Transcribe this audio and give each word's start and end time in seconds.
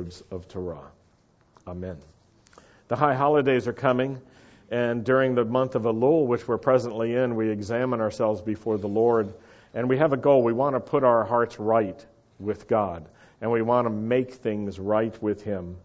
words 0.00 0.22
of 0.30 0.48
Torah. 0.48 0.90
Amen. 1.66 1.98
The 2.88 2.96
high 2.96 3.14
holidays 3.14 3.68
are 3.68 3.74
coming, 3.74 4.18
and 4.70 5.04
during 5.04 5.34
the 5.34 5.44
month 5.44 5.74
of 5.74 5.82
Elul, 5.82 6.26
which 6.26 6.48
we're 6.48 6.56
presently 6.56 7.14
in, 7.14 7.36
we 7.36 7.50
examine 7.50 8.00
ourselves 8.00 8.40
before 8.40 8.78
the 8.78 8.88
Lord, 8.88 9.34
and 9.74 9.90
we 9.90 9.98
have 9.98 10.14
a 10.14 10.16
goal. 10.16 10.42
We 10.42 10.54
want 10.54 10.74
to 10.74 10.80
put 10.80 11.04
our 11.04 11.22
hearts 11.24 11.60
right 11.60 12.02
with 12.38 12.66
God, 12.66 13.04
and 13.42 13.50
we 13.50 13.60
want 13.60 13.88
to 13.88 13.90
make 13.90 14.32
things 14.32 14.78
right 14.78 15.22
with 15.22 15.42
Him. 15.42 15.76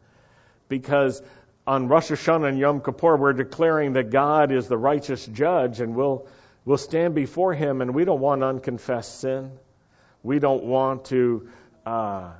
Because 0.69 1.21
on 1.67 1.89
Rosh 1.89 2.09
Hashanah 2.09 2.47
and 2.47 2.57
Yom 2.57 2.79
Kippur, 2.79 3.17
we're 3.17 3.33
declaring 3.33 3.93
that 3.93 4.11
God 4.11 4.53
is 4.53 4.69
the 4.69 4.77
righteous 4.77 5.25
judge, 5.25 5.81
and 5.81 5.93
we'll, 5.93 6.25
we'll 6.63 6.77
stand 6.77 7.15
before 7.15 7.53
Him, 7.53 7.81
and 7.81 7.93
we 7.93 8.05
don't 8.05 8.21
want 8.21 8.43
unconfessed 8.43 9.19
sin. 9.19 9.51
We 10.23 10.39
don't 10.39 10.63
want 10.63 11.03
to, 11.05 11.49
uh, 11.85 12.31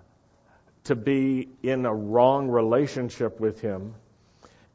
to 0.86 0.96
be 0.96 1.50
in 1.64 1.86
a 1.86 1.94
wrong 1.94 2.48
relationship 2.48 3.40
with 3.40 3.62
Him. 3.62 3.96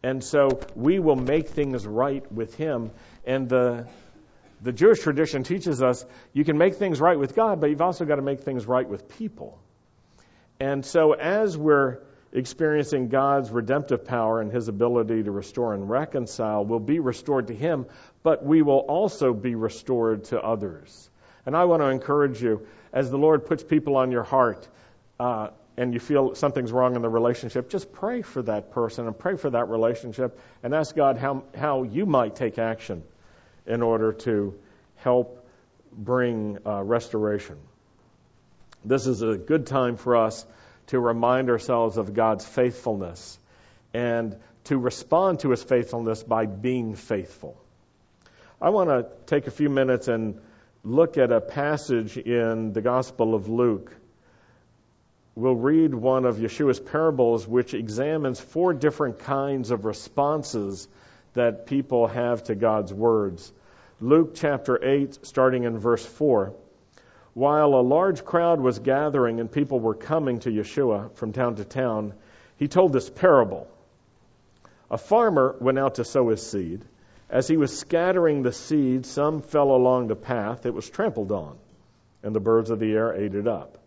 And 0.02 0.22
so 0.22 0.60
we 0.74 0.98
will 0.98 1.16
make 1.16 1.48
things 1.48 1.86
right 1.86 2.30
with 2.32 2.54
Him. 2.54 2.90
And 3.26 3.48
the, 3.48 3.86
the 4.62 4.72
Jewish 4.72 5.00
tradition 5.00 5.42
teaches 5.42 5.82
us 5.82 6.04
you 6.32 6.44
can 6.44 6.58
make 6.58 6.76
things 6.76 7.00
right 7.00 7.18
with 7.18 7.34
God, 7.34 7.60
but 7.60 7.70
you've 7.70 7.82
also 7.82 8.04
got 8.04 8.16
to 8.16 8.22
make 8.22 8.40
things 8.40 8.66
right 8.66 8.88
with 8.88 9.08
people. 9.18 9.58
And 10.58 10.84
so 10.84 11.12
as 11.12 11.56
we're 11.56 11.98
experiencing 12.32 13.08
God's 13.08 13.50
redemptive 13.50 14.04
power 14.04 14.40
and 14.40 14.52
His 14.52 14.68
ability 14.68 15.22
to 15.24 15.30
restore 15.30 15.74
and 15.74 15.88
reconcile, 15.88 16.64
we'll 16.64 16.78
be 16.78 16.98
restored 16.98 17.48
to 17.48 17.54
Him, 17.54 17.86
but 18.22 18.44
we 18.44 18.62
will 18.62 18.78
also 18.78 19.32
be 19.32 19.54
restored 19.54 20.24
to 20.24 20.40
others. 20.40 21.10
And 21.46 21.56
I 21.56 21.64
want 21.64 21.82
to 21.82 21.86
encourage 21.86 22.42
you, 22.42 22.66
as 22.92 23.10
the 23.10 23.18
Lord 23.18 23.46
puts 23.46 23.62
people 23.62 23.96
on 23.96 24.12
your 24.12 24.22
heart, 24.22 24.68
uh, 25.18 25.48
and 25.76 25.94
you 25.94 26.00
feel 26.00 26.34
something's 26.34 26.72
wrong 26.72 26.96
in 26.96 27.02
the 27.02 27.08
relationship, 27.08 27.70
just 27.70 27.92
pray 27.92 28.22
for 28.22 28.42
that 28.42 28.72
person 28.72 29.06
and 29.06 29.18
pray 29.18 29.36
for 29.36 29.50
that 29.50 29.68
relationship 29.68 30.38
and 30.62 30.74
ask 30.74 30.94
God 30.94 31.16
how, 31.16 31.44
how 31.56 31.84
you 31.84 32.06
might 32.06 32.36
take 32.36 32.58
action 32.58 33.02
in 33.66 33.82
order 33.82 34.12
to 34.12 34.54
help 34.96 35.46
bring 35.92 36.58
uh, 36.66 36.82
restoration. 36.82 37.56
This 38.84 39.06
is 39.06 39.22
a 39.22 39.36
good 39.36 39.66
time 39.66 39.96
for 39.96 40.16
us 40.16 40.44
to 40.88 40.98
remind 40.98 41.50
ourselves 41.50 41.96
of 41.96 42.14
God's 42.14 42.44
faithfulness 42.44 43.38
and 43.92 44.36
to 44.64 44.78
respond 44.78 45.40
to 45.40 45.50
his 45.50 45.62
faithfulness 45.62 46.22
by 46.22 46.46
being 46.46 46.94
faithful. 46.94 47.56
I 48.60 48.70
want 48.70 48.90
to 48.90 49.06
take 49.26 49.46
a 49.46 49.50
few 49.50 49.70
minutes 49.70 50.08
and 50.08 50.40
look 50.82 51.16
at 51.16 51.30
a 51.32 51.40
passage 51.40 52.16
in 52.16 52.72
the 52.72 52.80
Gospel 52.80 53.34
of 53.34 53.48
Luke 53.48 53.94
we'll 55.34 55.54
read 55.54 55.94
one 55.94 56.24
of 56.24 56.36
Yeshua's 56.36 56.80
parables, 56.80 57.46
which 57.46 57.74
examines 57.74 58.40
four 58.40 58.74
different 58.74 59.20
kinds 59.20 59.70
of 59.70 59.84
responses 59.84 60.88
that 61.34 61.66
people 61.66 62.06
have 62.06 62.44
to 62.44 62.54
God's 62.54 62.92
words. 62.92 63.52
Luke 64.00 64.34
chapter 64.34 64.82
8, 64.82 65.26
starting 65.26 65.64
in 65.64 65.78
verse 65.78 66.04
4. 66.04 66.54
While 67.34 67.74
a 67.74 67.82
large 67.82 68.24
crowd 68.24 68.60
was 68.60 68.78
gathering 68.78 69.40
and 69.40 69.50
people 69.50 69.78
were 69.78 69.94
coming 69.94 70.40
to 70.40 70.50
Yeshua 70.50 71.14
from 71.14 71.32
town 71.32 71.56
to 71.56 71.64
town, 71.64 72.14
he 72.56 72.66
told 72.66 72.92
this 72.92 73.08
parable. 73.08 73.68
A 74.90 74.98
farmer 74.98 75.54
went 75.60 75.78
out 75.78 75.96
to 75.96 76.04
sow 76.04 76.28
his 76.28 76.44
seed. 76.44 76.84
As 77.28 77.46
he 77.46 77.56
was 77.56 77.78
scattering 77.78 78.42
the 78.42 78.52
seed, 78.52 79.06
some 79.06 79.40
fell 79.40 79.70
along 79.70 80.08
the 80.08 80.16
path. 80.16 80.66
It 80.66 80.74
was 80.74 80.90
trampled 80.90 81.30
on, 81.30 81.56
and 82.24 82.34
the 82.34 82.40
birds 82.40 82.70
of 82.70 82.80
the 82.80 82.92
air 82.92 83.14
ate 83.14 83.36
it 83.36 83.46
up. 83.46 83.79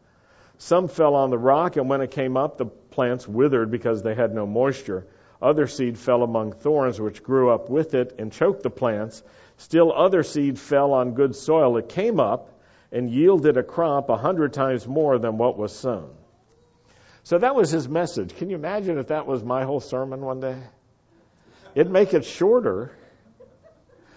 Some 0.64 0.88
fell 0.88 1.16
on 1.16 1.30
the 1.30 1.38
rock, 1.38 1.76
and 1.76 1.90
when 1.90 2.00
it 2.00 2.12
came 2.12 2.38
up, 2.38 2.58
the 2.58 2.68
plants 2.68 3.28
withered 3.28 3.70
because 3.70 4.02
they 4.02 4.16
had 4.16 4.34
no 4.34 4.46
moisture. 4.46 5.06
Other 5.42 5.68
seed 5.68 5.98
fell 5.98 6.24
among 6.24 6.54
thorns, 6.54 7.02
which 7.02 7.22
grew 7.22 7.50
up 7.50 7.70
with 7.70 7.94
it 7.96 8.16
and 8.18 8.32
choked 8.32 8.64
the 8.64 8.70
plants. 8.70 9.22
Still 9.58 9.92
other 9.92 10.24
seed 10.24 10.58
fell 10.58 10.94
on 10.94 11.16
good 11.16 11.36
soil. 11.36 11.76
It 11.76 11.90
came 11.90 12.18
up 12.22 12.62
and 12.94 13.10
yielded 13.10 13.58
a 13.58 13.64
crop 13.64 14.08
a 14.08 14.16
hundred 14.16 14.54
times 14.54 14.88
more 14.88 15.20
than 15.20 15.38
what 15.38 15.58
was 15.58 15.76
sown. 15.76 16.12
So 17.24 17.40
that 17.40 17.56
was 17.56 17.70
his 17.70 17.90
message. 17.90 18.34
Can 18.38 18.50
you 18.50 18.56
imagine 18.56 18.98
if 19.00 19.08
that 19.08 19.28
was 19.28 19.44
my 19.44 19.66
whole 19.66 19.82
sermon 19.82 20.22
one 20.22 20.40
day? 20.40 20.56
It'd 21.76 21.92
make 21.92 22.14
it 22.14 22.24
shorter, 22.24 22.96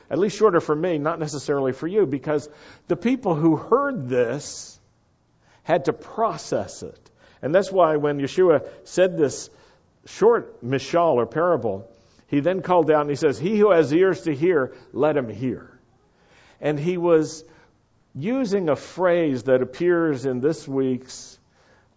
at 0.09 0.21
least 0.21 0.39
shorter 0.39 0.61
for 0.61 0.77
me, 0.77 0.99
not 0.99 1.19
necessarily 1.19 1.73
for 1.73 1.89
you, 1.89 2.07
because 2.07 2.49
the 2.87 2.97
people 2.97 3.35
who 3.35 3.57
heard 3.57 4.09
this 4.09 4.76
had 5.67 5.87
to 5.87 5.93
process 5.93 6.85
it. 6.85 7.11
And 7.43 7.53
that's 7.53 7.73
why 7.73 7.97
when 7.97 8.21
Yeshua 8.21 8.69
said 8.85 9.19
this 9.19 9.51
short 10.07 10.65
mishal 10.65 11.15
or 11.15 11.27
parable, 11.27 11.91
he 12.29 12.39
then 12.39 12.63
called 12.63 12.89
out 12.89 13.01
and 13.01 13.11
he 13.11 13.17
says, 13.17 13.37
He 13.37 13.59
who 13.59 13.73
has 13.73 13.93
ears 13.93 14.23
to 14.23 14.35
hear, 14.35 14.75
let 14.93 15.17
him 15.17 15.29
hear. 15.29 15.77
And 16.61 16.79
he 16.79 16.97
was 16.99 17.45
using 18.15 18.69
a 18.69 18.77
phrase 18.77 19.43
that 19.43 19.61
appears 19.61 20.25
in 20.25 20.39
this 20.39 20.69
week's 20.69 21.37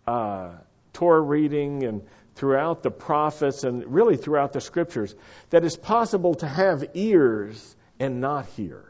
uh, 0.08 0.50
Torah 0.94 1.22
reading 1.22 1.84
and 1.84 2.02
throughout 2.34 2.81
the 2.81 2.90
prophets 2.90 3.63
and 3.63 3.85
really 3.85 4.18
throughout 4.18 4.52
the 4.52 4.62
scriptures 4.62 5.13
that 5.52 5.63
it's 5.63 5.78
possible 5.78 6.34
to 6.34 6.47
have 6.47 6.84
ears 6.96 7.75
and 8.00 8.19
not 8.19 8.47
hear. 8.47 8.84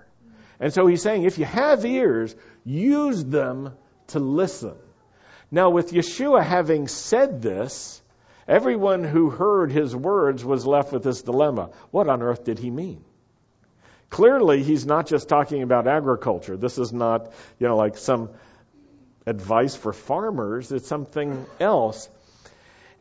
And 0.57 0.73
so 0.73 0.87
he's 0.87 1.01
saying 1.01 1.23
if 1.23 1.37
you 1.37 1.43
have 1.43 1.85
ears, 1.85 2.33
use 2.63 3.25
them 3.25 3.73
to 4.09 4.19
listen. 4.19 4.75
Now, 5.51 5.71
with 5.71 5.91
Yeshua 5.91 6.43
having 6.43 6.87
said 6.87 7.41
this, 7.41 8.01
everyone 8.47 9.03
who 9.03 9.29
heard 9.29 9.71
his 9.71 9.95
words 9.95 10.45
was 10.45 10.65
left 10.65 10.91
with 10.91 11.03
this 11.03 11.21
dilemma. 11.21 11.71
What 11.91 12.07
on 12.07 12.21
earth 12.21 12.43
did 12.43 12.59
he 12.59 12.69
mean? 12.69 13.03
Clearly, 14.09 14.63
he's 14.63 14.85
not 14.85 15.07
just 15.07 15.29
talking 15.29 15.61
about 15.61 15.87
agriculture. 15.87 16.57
This 16.57 16.77
is 16.77 16.91
not, 16.91 17.31
you 17.59 17.67
know, 17.67 17.77
like 17.77 17.97
some 17.97 18.29
advice 19.25 19.75
for 19.75 19.93
farmers. 19.93 20.71
It's 20.71 20.87
something 20.87 21.45
else. 21.59 22.09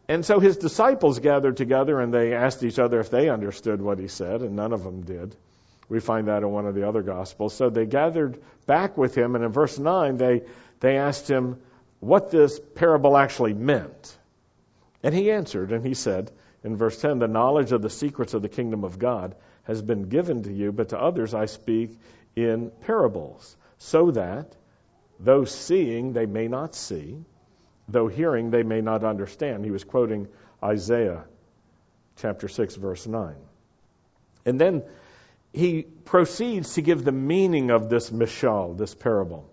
And 0.09 0.25
so 0.25 0.41
his 0.41 0.57
disciples 0.57 1.19
gathered 1.19 1.57
together 1.57 2.01
and 2.01 2.13
they 2.13 2.35
asked 2.35 2.63
each 2.63 2.79
other 2.79 3.01
if 3.01 3.11
they 3.11 3.29
understood 3.29 3.83
what 3.83 3.99
he 3.99 4.09
said, 4.09 4.41
and 4.41 4.57
none 4.57 4.73
of 4.73 4.83
them 4.83 5.03
did. 5.03 5.37
We 5.89 6.01
find 6.01 6.29
that 6.29 6.43
in 6.43 6.51
one 6.51 6.67
of 6.67 6.75
the 6.75 6.87
other 6.87 7.03
gospels. 7.03 7.55
So 7.55 7.71
they 7.71 7.87
gathered 7.87 8.39
back 8.67 8.99
with 8.99 9.15
him, 9.15 9.35
and 9.35 9.45
in 9.45 9.53
verse 9.53 9.79
9, 9.79 10.17
they 10.19 10.43
they 10.81 10.97
asked 10.99 11.29
him 11.29 11.61
what 12.01 12.31
this 12.31 12.61
parable 12.75 13.17
actually 13.17 13.55
meant. 13.55 14.17
And 15.03 15.15
he 15.15 15.31
answered, 15.31 15.73
and 15.73 15.85
he 15.85 15.95
said 15.95 16.31
in 16.65 16.77
verse 16.77 17.01
10 17.01 17.19
The 17.19 17.29
knowledge 17.29 17.73
of 17.73 17.83
the 17.83 17.91
secrets 17.91 18.35
of 18.35 18.43
the 18.43 18.49
kingdom 18.49 18.85
of 18.85 18.99
God 18.99 19.35
has 19.65 19.83
been 19.83 20.09
given 20.09 20.43
to 20.45 20.53
you, 20.53 20.73
but 20.73 20.91
to 20.91 21.01
others 21.01 21.35
I 21.35 21.47
speak 21.47 21.99
in 22.35 22.71
parables, 22.83 23.57
so 23.79 24.11
that 24.13 24.55
though 25.21 25.45
seeing 25.45 26.13
they 26.13 26.27
may 26.27 26.49
not 26.49 26.75
see, 26.75 27.19
though 27.89 28.09
hearing 28.09 28.51
they 28.51 28.63
may 28.63 28.81
not 28.81 29.05
understand. 29.05 29.65
He 29.65 29.71
was 29.71 29.85
quoting 29.85 30.29
Isaiah 30.63 31.25
chapter 32.17 32.49
6, 32.49 32.77
verse 32.77 33.07
9. 33.07 33.35
And 34.45 34.61
then 34.61 34.83
he 35.53 35.83
proceeds 35.83 36.75
to 36.75 36.83
give 36.83 37.05
the 37.05 37.13
meaning 37.13 37.71
of 37.71 37.89
this 37.89 38.11
mishal, 38.11 38.77
this 38.77 38.95
parable. 38.95 39.51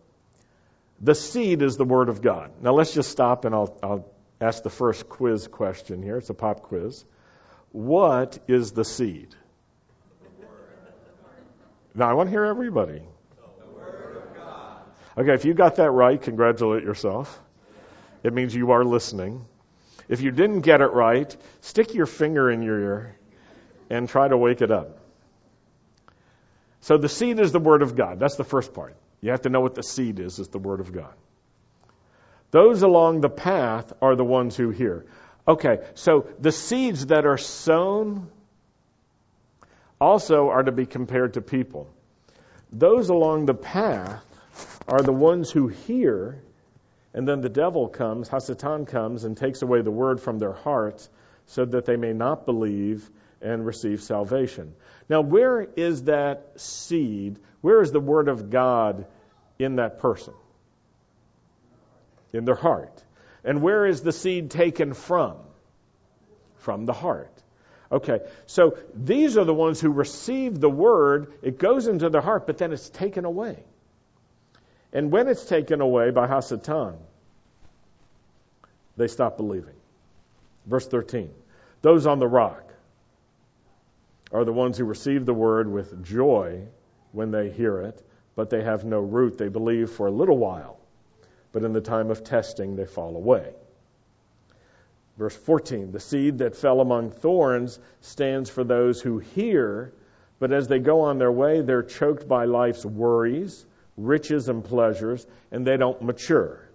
The 1.05 1.13
seed 1.13 1.61
is 1.61 1.77
the 1.77 1.85
Word 1.85 2.09
of 2.09 2.23
God. 2.23 2.49
Now 2.63 2.73
let's 2.73 2.91
just 2.91 3.11
stop 3.11 3.45
and 3.45 3.53
I'll, 3.53 3.77
I'll 3.83 4.09
ask 4.41 4.63
the 4.63 4.71
first 4.71 5.07
quiz 5.07 5.47
question 5.47 6.01
here. 6.01 6.17
It's 6.17 6.31
a 6.31 6.33
pop 6.33 6.63
quiz. 6.63 7.05
What 7.71 8.39
is 8.47 8.71
the 8.71 8.83
seed? 8.83 9.35
Now 11.93 12.09
I 12.09 12.13
want 12.13 12.25
to 12.27 12.31
hear 12.31 12.45
everybody. 12.45 13.03
The 13.37 13.67
word 13.67 14.17
of 14.17 14.35
God. 14.35 14.77
Okay, 15.15 15.35
if 15.35 15.45
you 15.45 15.53
got 15.53 15.75
that 15.75 15.91
right, 15.91 16.19
congratulate 16.19 16.83
yourself. 16.83 17.39
It 18.23 18.33
means 18.33 18.55
you 18.55 18.71
are 18.71 18.83
listening. 18.83 19.45
If 20.09 20.21
you 20.21 20.31
didn't 20.31 20.61
get 20.61 20.81
it 20.81 20.91
right, 20.91 21.37
stick 21.61 21.93
your 21.93 22.07
finger 22.07 22.49
in 22.49 22.63
your 22.63 22.79
ear 22.79 23.15
and 23.91 24.09
try 24.09 24.27
to 24.27 24.37
wake 24.37 24.63
it 24.63 24.71
up. 24.71 24.97
So 26.81 26.97
the 26.97 27.09
seed 27.09 27.39
is 27.39 27.51
the 27.51 27.59
Word 27.59 27.83
of 27.83 27.95
God. 27.95 28.19
That's 28.19 28.37
the 28.37 28.43
first 28.43 28.73
part. 28.73 28.95
You 29.21 29.31
have 29.31 29.41
to 29.41 29.49
know 29.49 29.61
what 29.61 29.75
the 29.75 29.83
seed 29.83 30.19
is, 30.19 30.39
is 30.39 30.49
the 30.49 30.59
Word 30.59 30.79
of 30.79 30.91
God. 30.91 31.13
Those 32.51 32.83
along 32.83 33.21
the 33.21 33.29
path 33.29 33.91
are 34.01 34.15
the 34.15 34.23
ones 34.23 34.55
who 34.55 34.69
hear. 34.69 35.05
Okay, 35.47 35.79
so 35.93 36.27
the 36.39 36.51
seeds 36.51 37.07
that 37.07 37.25
are 37.25 37.37
sown 37.37 38.29
also 39.99 40.49
are 40.49 40.63
to 40.63 40.71
be 40.71 40.85
compared 40.85 41.33
to 41.33 41.41
people. 41.41 41.89
Those 42.71 43.09
along 43.09 43.45
the 43.45 43.53
path 43.53 44.23
are 44.87 45.01
the 45.01 45.11
ones 45.11 45.51
who 45.51 45.67
hear, 45.67 46.41
and 47.13 47.27
then 47.27 47.41
the 47.41 47.49
devil 47.49 47.87
comes, 47.87 48.29
Hasatan 48.29 48.87
comes, 48.87 49.23
and 49.23 49.37
takes 49.37 49.61
away 49.61 49.81
the 49.81 49.91
word 49.91 50.19
from 50.21 50.39
their 50.39 50.53
hearts 50.53 51.09
so 51.47 51.65
that 51.65 51.85
they 51.85 51.95
may 51.95 52.13
not 52.13 52.45
believe 52.45 53.09
and 53.41 53.65
receive 53.65 54.01
salvation. 54.01 54.73
Now, 55.09 55.21
where 55.21 55.61
is 55.61 56.03
that 56.03 56.53
seed? 56.55 57.39
Where 57.61 57.81
is 57.81 57.91
the 57.91 57.99
word 57.99 58.27
of 58.27 58.49
God 58.49 59.05
in 59.59 59.77
that 59.77 59.99
person, 59.99 60.33
in 62.33 62.45
their 62.45 62.55
heart. 62.55 63.03
And 63.43 63.61
where 63.61 63.85
is 63.85 64.01
the 64.01 64.11
seed 64.11 64.51
taken 64.51 64.93
from? 64.93 65.37
From 66.57 66.85
the 66.85 66.93
heart. 66.93 67.31
Okay, 67.91 68.19
so 68.47 68.77
these 68.95 69.37
are 69.37 69.45
the 69.45 69.53
ones 69.53 69.79
who 69.79 69.91
receive 69.91 70.59
the 70.59 70.69
word. 70.69 71.33
It 71.43 71.59
goes 71.59 71.87
into 71.87 72.09
their 72.09 72.21
heart, 72.21 72.47
but 72.47 72.57
then 72.57 72.73
it's 72.73 72.89
taken 72.89 73.25
away. 73.25 73.63
And 74.91 75.11
when 75.11 75.27
it's 75.27 75.45
taken 75.45 75.81
away 75.81 76.09
by 76.09 76.27
Hasatan, 76.27 76.95
they 78.97 79.07
stop 79.07 79.37
believing. 79.37 79.75
Verse 80.65 80.87
13 80.87 81.29
Those 81.81 82.07
on 82.07 82.17
the 82.17 82.27
rock 82.27 82.63
are 84.31 84.45
the 84.45 84.53
ones 84.53 84.77
who 84.77 84.85
receive 84.85 85.25
the 85.25 85.33
word 85.33 85.71
with 85.71 86.03
joy 86.03 86.61
when 87.11 87.31
they 87.31 87.49
hear 87.49 87.81
it, 87.81 88.01
but 88.35 88.49
they 88.49 88.63
have 88.63 88.83
no 88.83 88.99
root. 88.99 89.37
They 89.37 89.47
believe 89.47 89.89
for 89.91 90.07
a 90.07 90.11
little 90.11 90.37
while, 90.37 90.79
but 91.51 91.63
in 91.63 91.73
the 91.73 91.81
time 91.81 92.11
of 92.11 92.23
testing, 92.23 92.75
they 92.75 92.85
fall 92.85 93.15
away. 93.15 93.53
Verse 95.17 95.35
14 95.35 95.91
The 95.91 95.99
seed 95.99 96.39
that 96.39 96.55
fell 96.55 96.81
among 96.81 97.11
thorns 97.11 97.79
stands 98.01 98.49
for 98.49 98.63
those 98.63 99.01
who 99.01 99.19
hear, 99.19 99.93
but 100.39 100.51
as 100.51 100.67
they 100.67 100.79
go 100.79 101.01
on 101.01 101.17
their 101.17 101.31
way, 101.31 101.61
they're 101.61 101.83
choked 101.83 102.27
by 102.27 102.45
life's 102.45 102.85
worries, 102.85 103.65
riches, 103.95 104.49
and 104.49 104.63
pleasures, 104.63 105.25
and 105.51 105.65
they 105.65 105.77
don't 105.77 106.01
mature. 106.01 106.67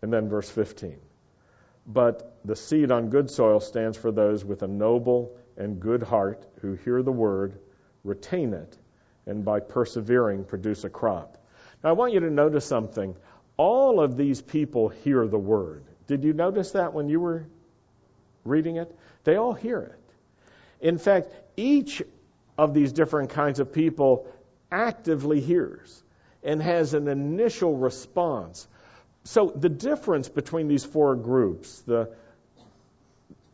And 0.00 0.12
then 0.12 0.28
verse 0.28 0.50
15 0.50 0.96
But 1.86 2.38
the 2.44 2.56
seed 2.56 2.90
on 2.90 3.10
good 3.10 3.30
soil 3.30 3.60
stands 3.60 3.98
for 3.98 4.10
those 4.10 4.44
with 4.44 4.62
a 4.62 4.68
noble 4.68 5.36
and 5.56 5.80
good 5.80 6.02
heart 6.02 6.44
who 6.60 6.74
hear 6.74 7.02
the 7.02 7.12
word, 7.12 7.58
retain 8.04 8.54
it, 8.54 8.76
and 9.26 9.44
by 9.44 9.60
persevering 9.60 10.44
produce 10.44 10.84
a 10.84 10.90
crop. 10.90 11.38
Now, 11.82 11.90
I 11.90 11.92
want 11.92 12.12
you 12.12 12.20
to 12.20 12.30
notice 12.30 12.64
something. 12.64 13.16
All 13.56 14.00
of 14.00 14.16
these 14.16 14.40
people 14.40 14.88
hear 14.88 15.26
the 15.26 15.38
word. 15.38 15.84
Did 16.06 16.24
you 16.24 16.32
notice 16.32 16.72
that 16.72 16.94
when 16.94 17.08
you 17.08 17.20
were 17.20 17.46
reading 18.44 18.76
it? 18.76 18.96
They 19.24 19.36
all 19.36 19.52
hear 19.52 19.80
it. 19.80 19.98
In 20.80 20.98
fact, 20.98 21.32
each 21.56 22.02
of 22.58 22.74
these 22.74 22.92
different 22.92 23.30
kinds 23.30 23.60
of 23.60 23.72
people 23.72 24.26
actively 24.70 25.40
hears 25.40 26.02
and 26.42 26.60
has 26.60 26.94
an 26.94 27.08
initial 27.08 27.76
response. 27.76 28.66
So 29.24 29.52
the 29.54 29.68
difference 29.68 30.28
between 30.28 30.66
these 30.66 30.84
four 30.84 31.14
groups, 31.14 31.80
the 31.82 32.10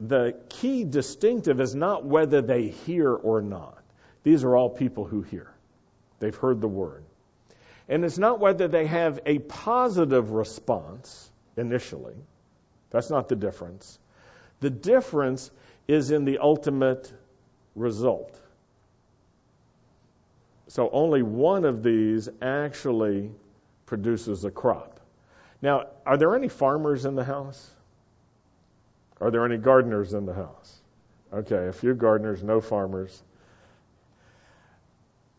the 0.00 0.36
key 0.48 0.84
distinctive 0.84 1.60
is 1.60 1.74
not 1.74 2.04
whether 2.04 2.40
they 2.40 2.68
hear 2.68 3.12
or 3.12 3.42
not. 3.42 3.82
These 4.22 4.44
are 4.44 4.56
all 4.56 4.70
people 4.70 5.04
who 5.04 5.22
hear. 5.22 5.50
They've 6.20 6.34
heard 6.34 6.60
the 6.60 6.68
word. 6.68 7.04
And 7.88 8.04
it's 8.04 8.18
not 8.18 8.38
whether 8.38 8.68
they 8.68 8.86
have 8.86 9.20
a 9.24 9.38
positive 9.38 10.30
response 10.30 11.30
initially. 11.56 12.16
That's 12.90 13.10
not 13.10 13.28
the 13.28 13.36
difference. 13.36 13.98
The 14.60 14.70
difference 14.70 15.50
is 15.86 16.10
in 16.10 16.24
the 16.24 16.38
ultimate 16.38 17.12
result. 17.74 18.38
So 20.68 20.90
only 20.92 21.22
one 21.22 21.64
of 21.64 21.82
these 21.82 22.28
actually 22.42 23.30
produces 23.86 24.44
a 24.44 24.50
crop. 24.50 25.00
Now, 25.62 25.86
are 26.04 26.18
there 26.18 26.36
any 26.36 26.48
farmers 26.48 27.04
in 27.06 27.14
the 27.14 27.24
house? 27.24 27.70
Are 29.20 29.30
there 29.30 29.44
any 29.44 29.56
gardeners 29.56 30.14
in 30.14 30.26
the 30.26 30.34
house? 30.34 30.80
Okay, 31.32 31.66
a 31.66 31.72
few 31.72 31.94
gardeners, 31.94 32.42
no 32.42 32.60
farmers. 32.60 33.22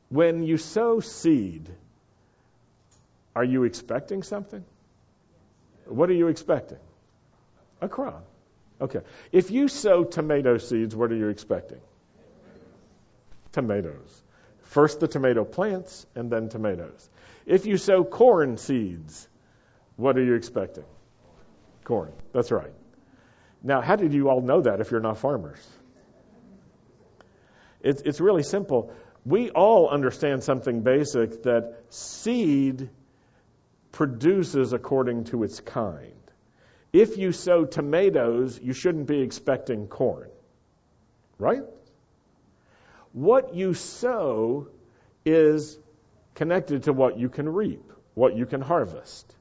When 0.09 0.43
you 0.43 0.57
sow 0.57 0.99
seed, 0.99 1.69
are 3.35 3.43
you 3.43 3.63
expecting 3.63 4.23
something? 4.23 4.63
What 5.85 6.09
are 6.09 6.13
you 6.13 6.27
expecting? 6.27 6.79
A 7.81 7.87
crop. 7.87 8.25
Okay. 8.81 8.99
If 9.31 9.51
you 9.51 9.67
sow 9.67 10.03
tomato 10.03 10.57
seeds, 10.57 10.95
what 10.95 11.11
are 11.11 11.15
you 11.15 11.29
expecting? 11.29 11.79
Tomatoes. 13.51 14.23
First 14.63 14.99
the 14.99 15.07
tomato 15.07 15.43
plants 15.43 16.05
and 16.15 16.31
then 16.31 16.49
tomatoes. 16.49 17.09
If 17.45 17.65
you 17.65 17.77
sow 17.77 18.03
corn 18.03 18.57
seeds, 18.57 19.27
what 19.95 20.17
are 20.17 20.23
you 20.23 20.35
expecting? 20.35 20.85
Corn. 21.83 22.11
That's 22.33 22.51
right. 22.51 22.71
Now, 23.61 23.81
how 23.81 23.95
did 23.95 24.13
you 24.13 24.29
all 24.29 24.41
know 24.41 24.61
that 24.61 24.79
if 24.79 24.91
you're 24.91 25.01
not 25.01 25.17
farmers? 25.17 25.59
It's, 27.81 28.01
it's 28.01 28.19
really 28.19 28.43
simple. 28.43 28.93
We 29.25 29.49
all 29.49 29.89
understand 29.89 30.43
something 30.43 30.81
basic 30.81 31.43
that 31.43 31.83
seed 31.89 32.89
produces 33.91 34.73
according 34.73 35.25
to 35.25 35.43
its 35.43 35.59
kind. 35.59 36.13
If 36.91 37.17
you 37.17 37.31
sow 37.31 37.65
tomatoes, 37.65 38.59
you 38.61 38.73
shouldn't 38.73 39.07
be 39.07 39.21
expecting 39.21 39.87
corn. 39.87 40.29
Right? 41.37 41.63
What 43.13 43.55
you 43.55 43.73
sow 43.73 44.67
is 45.25 45.77
connected 46.35 46.83
to 46.83 46.93
what 46.93 47.17
you 47.17 47.29
can 47.29 47.49
reap, 47.49 47.91
what 48.13 48.35
you 48.35 48.45
can 48.45 48.61
harvest. 48.61 49.35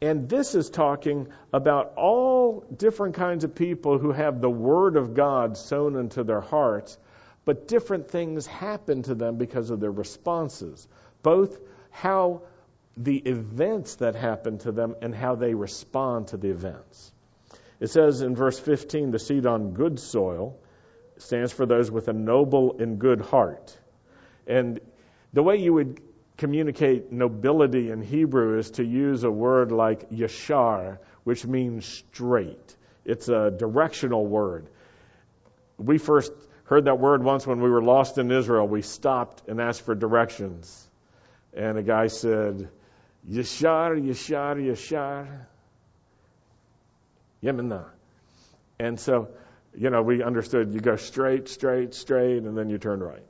And 0.00 0.28
this 0.28 0.54
is 0.54 0.70
talking 0.70 1.28
about 1.52 1.94
all 1.96 2.60
different 2.76 3.16
kinds 3.16 3.44
of 3.44 3.54
people 3.54 3.98
who 3.98 4.12
have 4.12 4.40
the 4.40 4.50
Word 4.50 4.96
of 4.96 5.14
God 5.14 5.56
sown 5.56 5.96
into 5.96 6.22
their 6.22 6.40
hearts, 6.40 6.96
but 7.44 7.66
different 7.66 8.10
things 8.10 8.46
happen 8.46 9.02
to 9.04 9.14
them 9.14 9.38
because 9.38 9.70
of 9.70 9.80
their 9.80 9.90
responses, 9.90 10.86
both 11.22 11.58
how 11.90 12.42
the 12.96 13.16
events 13.16 13.96
that 13.96 14.14
happen 14.14 14.58
to 14.58 14.72
them 14.72 14.94
and 15.02 15.14
how 15.14 15.34
they 15.34 15.54
respond 15.54 16.28
to 16.28 16.36
the 16.36 16.50
events. 16.50 17.12
It 17.80 17.88
says 17.88 18.22
in 18.22 18.34
verse 18.34 18.58
15 18.58 19.10
the 19.10 19.18
seed 19.18 19.46
on 19.46 19.72
good 19.72 19.98
soil 19.98 20.58
stands 21.16 21.52
for 21.52 21.66
those 21.66 21.90
with 21.90 22.08
a 22.08 22.12
noble 22.12 22.78
and 22.78 22.98
good 22.98 23.20
heart. 23.20 23.76
And 24.46 24.80
the 25.32 25.42
way 25.42 25.56
you 25.56 25.72
would 25.74 26.00
communicate 26.38 27.12
nobility 27.12 27.90
in 27.90 28.00
Hebrew 28.00 28.58
is 28.58 28.70
to 28.72 28.84
use 28.84 29.24
a 29.24 29.30
word 29.30 29.72
like 29.72 30.08
yashar, 30.10 30.98
which 31.24 31.44
means 31.44 31.84
straight. 31.84 32.76
It's 33.04 33.28
a 33.28 33.50
directional 33.50 34.24
word. 34.24 34.68
We 35.78 35.98
first 35.98 36.32
heard 36.64 36.84
that 36.84 36.98
word 36.98 37.24
once 37.24 37.46
when 37.46 37.60
we 37.60 37.68
were 37.68 37.82
lost 37.82 38.18
in 38.18 38.30
Israel. 38.30 38.68
We 38.68 38.82
stopped 38.82 39.48
and 39.48 39.60
asked 39.60 39.82
for 39.82 39.94
directions. 39.94 40.88
And 41.54 41.76
a 41.76 41.82
guy 41.82 42.06
said, 42.06 42.68
Yashar, 43.28 44.00
Yashar, 44.00 44.62
Yashar, 44.62 45.46
Yemena. 47.42 47.84
And 48.78 49.00
so, 49.00 49.28
you 49.76 49.90
know, 49.90 50.02
we 50.02 50.22
understood 50.22 50.72
you 50.72 50.80
go 50.80 50.96
straight, 50.96 51.48
straight, 51.48 51.94
straight, 51.94 52.44
and 52.44 52.56
then 52.56 52.68
you 52.70 52.78
turn 52.78 53.00
right. 53.00 53.24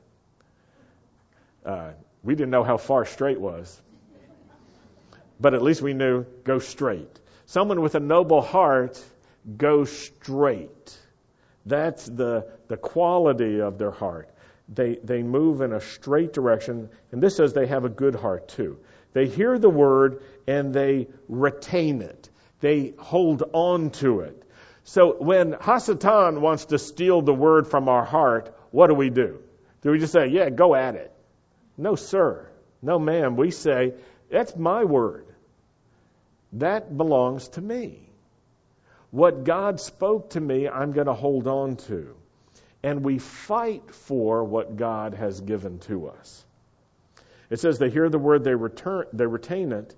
Uh, 1.65 1.91
we 2.23 2.35
didn't 2.35 2.51
know 2.51 2.63
how 2.63 2.77
far 2.77 3.05
straight 3.05 3.39
was. 3.39 3.81
But 5.39 5.53
at 5.53 5.61
least 5.61 5.81
we 5.81 5.93
knew 5.93 6.25
go 6.43 6.59
straight. 6.59 7.19
Someone 7.45 7.81
with 7.81 7.95
a 7.95 7.99
noble 7.99 8.41
heart 8.41 9.01
goes 9.57 9.91
straight. 9.91 10.97
That's 11.65 12.05
the, 12.05 12.47
the 12.67 12.77
quality 12.77 13.61
of 13.61 13.77
their 13.77 13.91
heart. 13.91 14.29
They, 14.67 14.95
they 15.03 15.23
move 15.23 15.61
in 15.61 15.73
a 15.73 15.81
straight 15.81 16.33
direction, 16.33 16.89
and 17.11 17.23
this 17.23 17.37
says 17.37 17.53
they 17.53 17.67
have 17.67 17.85
a 17.85 17.89
good 17.89 18.15
heart 18.15 18.49
too. 18.49 18.79
They 19.13 19.27
hear 19.27 19.57
the 19.57 19.69
word 19.69 20.21
and 20.47 20.73
they 20.73 21.07
retain 21.27 22.01
it. 22.01 22.29
They 22.59 22.93
hold 22.97 23.43
on 23.53 23.89
to 23.91 24.21
it. 24.21 24.43
So 24.83 25.15
when 25.19 25.53
Hasatan 25.53 26.39
wants 26.41 26.65
to 26.65 26.79
steal 26.79 27.21
the 27.21 27.33
word 27.33 27.67
from 27.67 27.89
our 27.89 28.05
heart, 28.05 28.55
what 28.71 28.87
do 28.87 28.93
we 28.93 29.09
do? 29.09 29.39
Do 29.81 29.91
we 29.91 29.99
just 29.99 30.13
say, 30.13 30.27
yeah, 30.27 30.49
go 30.49 30.75
at 30.75 30.95
it? 30.95 31.13
No, 31.79 31.95
sir. 31.95 32.45
No, 32.81 32.99
ma'am. 32.99 33.37
We 33.37 33.51
say, 33.51 33.93
that's 34.29 34.55
my 34.55 34.83
word. 34.83 35.25
That 36.53 36.95
belongs 36.95 37.47
to 37.49 37.61
me. 37.61 38.09
What 39.11 39.45
God 39.45 39.79
spoke 39.79 40.31
to 40.31 40.41
me, 40.41 40.67
I'm 40.67 40.91
going 40.91 41.07
to 41.07 41.13
hold 41.13 41.47
on 41.47 41.77
to. 41.87 42.15
And 42.83 43.03
we 43.03 43.17
fight 43.17 43.91
for 43.91 44.43
what 44.43 44.75
God 44.75 45.13
has 45.13 45.39
given 45.39 45.79
to 45.79 46.09
us. 46.09 46.45
It 47.49 47.59
says 47.59 47.79
they 47.79 47.89
hear 47.89 48.09
the 48.09 48.19
word, 48.19 48.43
they, 48.43 48.53
return, 48.53 49.05
they 49.13 49.25
retain 49.25 49.71
it, 49.71 49.95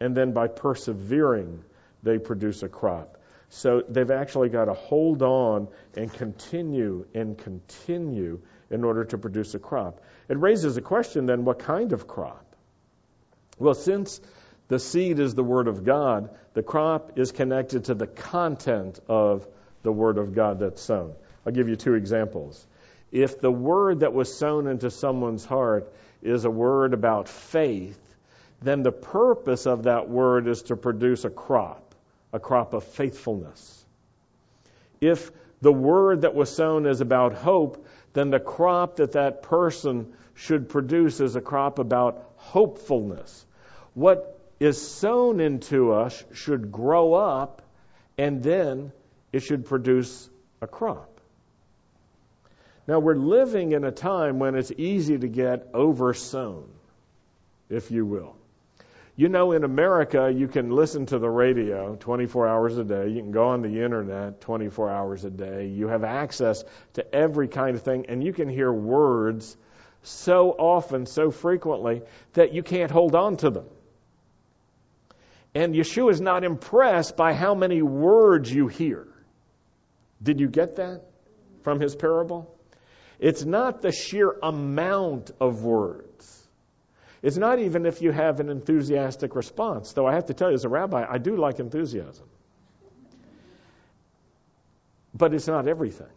and 0.00 0.16
then 0.16 0.32
by 0.32 0.46
persevering, 0.46 1.62
they 2.02 2.18
produce 2.18 2.62
a 2.62 2.68
crop. 2.68 3.18
So 3.50 3.82
they've 3.88 4.10
actually 4.10 4.48
got 4.48 4.66
to 4.66 4.74
hold 4.74 5.22
on 5.22 5.68
and 5.96 6.12
continue 6.12 7.06
and 7.14 7.36
continue 7.36 8.40
in 8.70 8.84
order 8.84 9.04
to 9.04 9.18
produce 9.18 9.54
a 9.54 9.58
crop. 9.58 10.00
It 10.28 10.38
raises 10.38 10.76
a 10.76 10.82
question 10.82 11.26
then 11.26 11.44
what 11.44 11.58
kind 11.58 11.92
of 11.92 12.06
crop? 12.06 12.44
Well, 13.58 13.74
since 13.74 14.20
the 14.68 14.78
seed 14.78 15.18
is 15.18 15.34
the 15.34 15.44
Word 15.44 15.68
of 15.68 15.84
God, 15.84 16.30
the 16.54 16.62
crop 16.62 17.18
is 17.18 17.32
connected 17.32 17.84
to 17.86 17.94
the 17.94 18.06
content 18.06 18.98
of 19.08 19.46
the 19.82 19.92
Word 19.92 20.18
of 20.18 20.34
God 20.34 20.60
that's 20.60 20.82
sown. 20.82 21.14
I'll 21.46 21.52
give 21.52 21.68
you 21.68 21.76
two 21.76 21.94
examples. 21.94 22.66
If 23.12 23.40
the 23.40 23.50
word 23.50 24.00
that 24.00 24.12
was 24.12 24.36
sown 24.36 24.66
into 24.66 24.90
someone's 24.90 25.44
heart 25.44 25.92
is 26.20 26.44
a 26.44 26.50
word 26.50 26.94
about 26.94 27.28
faith, 27.28 28.00
then 28.60 28.82
the 28.82 28.90
purpose 28.90 29.66
of 29.66 29.84
that 29.84 30.08
word 30.08 30.48
is 30.48 30.62
to 30.64 30.76
produce 30.76 31.24
a 31.24 31.30
crop, 31.30 31.94
a 32.32 32.40
crop 32.40 32.74
of 32.74 32.82
faithfulness. 32.82 33.84
If 35.00 35.30
the 35.60 35.72
word 35.72 36.22
that 36.22 36.34
was 36.34 36.50
sown 36.54 36.86
is 36.86 37.00
about 37.00 37.34
hope, 37.34 37.86
then 38.14 38.30
the 38.30 38.40
crop 38.40 38.96
that 38.96 39.12
that 39.12 39.42
person 39.42 40.14
should 40.34 40.68
produce 40.68 41.20
is 41.20 41.36
a 41.36 41.40
crop 41.40 41.78
about 41.78 42.32
hopefulness. 42.36 43.44
What 43.92 44.40
is 44.58 44.80
sown 44.80 45.40
into 45.40 45.92
us 45.92 46.24
should 46.32 46.72
grow 46.72 47.14
up 47.14 47.62
and 48.16 48.42
then 48.42 48.92
it 49.32 49.40
should 49.40 49.66
produce 49.66 50.28
a 50.62 50.66
crop. 50.66 51.10
Now, 52.86 52.98
we're 52.98 53.16
living 53.16 53.72
in 53.72 53.84
a 53.84 53.90
time 53.90 54.38
when 54.38 54.54
it's 54.54 54.70
easy 54.70 55.18
to 55.18 55.26
get 55.26 55.68
oversown, 55.74 56.68
if 57.70 57.90
you 57.90 58.04
will. 58.04 58.36
You 59.16 59.28
know, 59.28 59.52
in 59.52 59.62
America, 59.62 60.32
you 60.34 60.48
can 60.48 60.70
listen 60.70 61.06
to 61.06 61.20
the 61.20 61.30
radio 61.30 61.94
24 61.94 62.48
hours 62.48 62.76
a 62.78 62.82
day. 62.82 63.08
You 63.10 63.22
can 63.22 63.30
go 63.30 63.48
on 63.48 63.62
the 63.62 63.82
internet 63.82 64.40
24 64.40 64.90
hours 64.90 65.24
a 65.24 65.30
day. 65.30 65.68
You 65.68 65.86
have 65.86 66.02
access 66.02 66.64
to 66.94 67.14
every 67.14 67.46
kind 67.46 67.76
of 67.76 67.82
thing, 67.82 68.06
and 68.08 68.24
you 68.24 68.32
can 68.32 68.48
hear 68.48 68.72
words 68.72 69.56
so 70.02 70.50
often, 70.50 71.06
so 71.06 71.30
frequently, 71.30 72.02
that 72.32 72.52
you 72.54 72.64
can't 72.64 72.90
hold 72.90 73.14
on 73.14 73.36
to 73.38 73.50
them. 73.50 73.66
And 75.54 75.76
Yeshua 75.76 76.10
is 76.10 76.20
not 76.20 76.42
impressed 76.42 77.16
by 77.16 77.34
how 77.34 77.54
many 77.54 77.82
words 77.82 78.52
you 78.52 78.66
hear. 78.66 79.06
Did 80.20 80.40
you 80.40 80.48
get 80.48 80.76
that 80.76 81.02
from 81.62 81.78
his 81.78 81.94
parable? 81.94 82.52
It's 83.20 83.44
not 83.44 83.80
the 83.80 83.92
sheer 83.92 84.34
amount 84.42 85.30
of 85.40 85.62
words. 85.62 86.43
It's 87.24 87.38
not 87.38 87.58
even 87.58 87.86
if 87.86 88.02
you 88.02 88.10
have 88.12 88.38
an 88.40 88.50
enthusiastic 88.50 89.34
response, 89.34 89.94
though 89.94 90.06
I 90.06 90.12
have 90.12 90.26
to 90.26 90.34
tell 90.34 90.50
you, 90.50 90.56
as 90.56 90.66
a 90.66 90.68
rabbi, 90.68 91.06
I 91.08 91.16
do 91.16 91.36
like 91.36 91.58
enthusiasm. 91.58 92.26
But 95.14 95.32
it's 95.32 95.46
not 95.46 95.66
everything. 95.66 96.12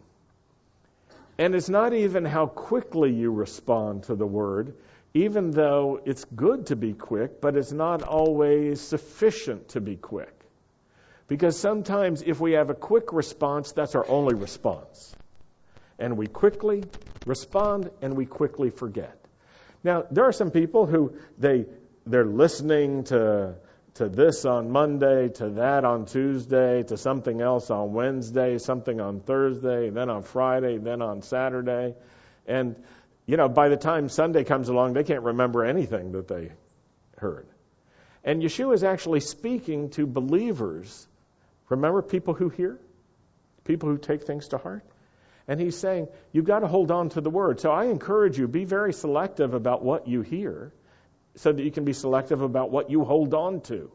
And 1.38 1.54
it's 1.54 1.70
not 1.70 1.94
even 1.94 2.26
how 2.26 2.44
quickly 2.44 3.10
you 3.14 3.30
respond 3.30 4.02
to 4.02 4.16
the 4.16 4.26
word, 4.26 4.74
even 5.14 5.50
though 5.50 5.98
it's 6.04 6.26
good 6.26 6.66
to 6.66 6.76
be 6.76 6.92
quick, 6.92 7.40
but 7.40 7.56
it's 7.56 7.72
not 7.72 8.02
always 8.02 8.78
sufficient 8.78 9.70
to 9.70 9.80
be 9.80 9.96
quick. 9.96 10.34
Because 11.26 11.58
sometimes 11.58 12.20
if 12.20 12.38
we 12.38 12.52
have 12.52 12.68
a 12.68 12.74
quick 12.74 13.14
response, 13.14 13.72
that's 13.72 13.94
our 13.94 14.06
only 14.06 14.34
response. 14.34 15.16
And 15.98 16.18
we 16.18 16.26
quickly 16.26 16.84
respond 17.24 17.88
and 18.02 18.14
we 18.14 18.26
quickly 18.26 18.68
forget. 18.68 19.18
Now, 19.84 20.04
there 20.10 20.24
are 20.24 20.32
some 20.32 20.50
people 20.50 20.86
who 20.86 21.14
they 21.38 21.66
they're 22.06 22.24
listening 22.24 23.04
to 23.04 23.54
to 23.94 24.08
this 24.08 24.44
on 24.44 24.70
Monday, 24.70 25.28
to 25.28 25.50
that 25.50 25.84
on 25.84 26.06
Tuesday, 26.06 26.84
to 26.84 26.96
something 26.96 27.40
else 27.40 27.70
on 27.70 27.92
Wednesday, 27.92 28.58
something 28.58 29.00
on 29.00 29.20
Thursday, 29.20 29.90
then 29.90 30.08
on 30.08 30.22
Friday, 30.22 30.78
then 30.78 31.02
on 31.02 31.22
Saturday. 31.22 31.94
And 32.46 32.76
you 33.26 33.36
know, 33.36 33.48
by 33.48 33.68
the 33.68 33.76
time 33.76 34.08
Sunday 34.08 34.44
comes 34.44 34.68
along, 34.68 34.94
they 34.94 35.04
can't 35.04 35.24
remember 35.24 35.64
anything 35.64 36.12
that 36.12 36.28
they 36.28 36.50
heard. 37.18 37.46
And 38.24 38.42
Yeshua 38.42 38.74
is 38.74 38.84
actually 38.84 39.20
speaking 39.20 39.90
to 39.90 40.06
believers. 40.06 41.06
Remember 41.68 42.02
people 42.02 42.34
who 42.34 42.48
hear? 42.48 42.78
People 43.64 43.90
who 43.90 43.98
take 43.98 44.22
things 44.22 44.48
to 44.48 44.58
heart? 44.58 44.84
And 45.48 45.58
he's 45.58 45.76
saying, 45.76 46.08
you've 46.30 46.44
got 46.44 46.60
to 46.60 46.66
hold 46.66 46.90
on 46.90 47.08
to 47.10 47.20
the 47.20 47.30
word. 47.30 47.60
So 47.60 47.70
I 47.70 47.86
encourage 47.86 48.38
you, 48.38 48.46
be 48.46 48.64
very 48.64 48.92
selective 48.92 49.54
about 49.54 49.82
what 49.82 50.06
you 50.06 50.20
hear 50.20 50.72
so 51.36 51.50
that 51.50 51.62
you 51.62 51.70
can 51.70 51.84
be 51.84 51.94
selective 51.94 52.42
about 52.42 52.70
what 52.70 52.90
you 52.90 53.04
hold 53.04 53.32
on 53.32 53.62
to. 53.62 53.90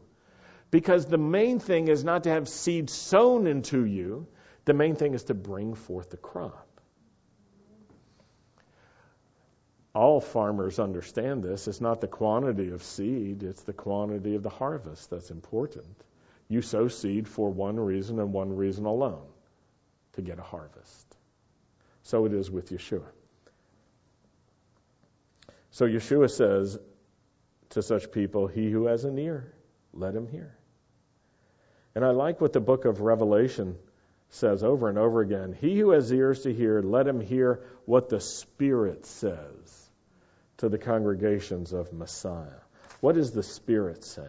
Because 0.70 1.06
the 1.06 1.18
main 1.18 1.60
thing 1.60 1.88
is 1.88 2.02
not 2.02 2.24
to 2.24 2.30
have 2.30 2.48
seed 2.48 2.90
sown 2.90 3.46
into 3.46 3.84
you, 3.84 4.26
the 4.64 4.74
main 4.74 4.96
thing 4.96 5.14
is 5.14 5.24
to 5.24 5.34
bring 5.34 5.74
forth 5.74 6.10
the 6.10 6.16
crop. 6.16 6.66
all 9.94 10.20
farmers 10.20 10.78
understand 10.78 11.42
this. 11.42 11.68
It's 11.68 11.80
not 11.80 12.00
the 12.00 12.08
quantity 12.08 12.70
of 12.70 12.82
seed, 12.82 13.42
it's 13.42 13.62
the 13.62 13.72
quantity 13.72 14.34
of 14.34 14.42
the 14.42 14.50
harvest 14.50 15.10
that's 15.10 15.30
important. 15.30 15.96
You 16.48 16.62
sow 16.62 16.88
seed 16.88 17.28
for 17.28 17.50
one 17.50 17.78
reason 17.78 18.18
and 18.18 18.32
one 18.32 18.54
reason 18.56 18.86
alone 18.86 19.26
to 20.14 20.22
get 20.22 20.38
a 20.38 20.42
harvest. 20.42 21.13
So 22.04 22.26
it 22.26 22.32
is 22.32 22.50
with 22.50 22.70
Yeshua. 22.70 23.06
So 25.70 25.86
Yeshua 25.86 26.30
says 26.30 26.78
to 27.70 27.82
such 27.82 28.12
people, 28.12 28.46
He 28.46 28.70
who 28.70 28.86
has 28.86 29.04
an 29.04 29.18
ear, 29.18 29.52
let 29.92 30.14
him 30.14 30.28
hear. 30.28 30.56
And 31.94 32.04
I 32.04 32.10
like 32.10 32.40
what 32.40 32.52
the 32.52 32.60
book 32.60 32.84
of 32.84 33.00
Revelation 33.00 33.76
says 34.28 34.62
over 34.62 34.88
and 34.88 34.98
over 34.98 35.20
again 35.20 35.56
He 35.58 35.78
who 35.78 35.90
has 35.90 36.12
ears 36.12 36.42
to 36.42 36.52
hear, 36.52 36.80
let 36.82 37.06
him 37.06 37.20
hear 37.20 37.64
what 37.86 38.08
the 38.08 38.20
Spirit 38.20 39.06
says 39.06 39.90
to 40.58 40.68
the 40.68 40.78
congregations 40.78 41.72
of 41.72 41.92
Messiah. 41.92 42.60
What 43.00 43.16
is 43.16 43.32
the 43.32 43.42
Spirit 43.42 44.04
saying? 44.04 44.28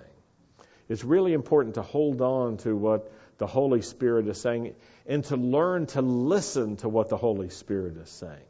It's 0.87 1.03
really 1.03 1.33
important 1.33 1.75
to 1.75 1.81
hold 1.81 2.21
on 2.21 2.57
to 2.57 2.75
what 2.75 3.11
the 3.37 3.47
Holy 3.47 3.81
Spirit 3.81 4.27
is 4.27 4.39
saying 4.39 4.75
and 5.05 5.23
to 5.25 5.35
learn 5.35 5.85
to 5.87 6.01
listen 6.01 6.77
to 6.77 6.89
what 6.89 7.09
the 7.09 7.17
Holy 7.17 7.49
Spirit 7.49 7.97
is 7.97 8.09
saying. 8.09 8.47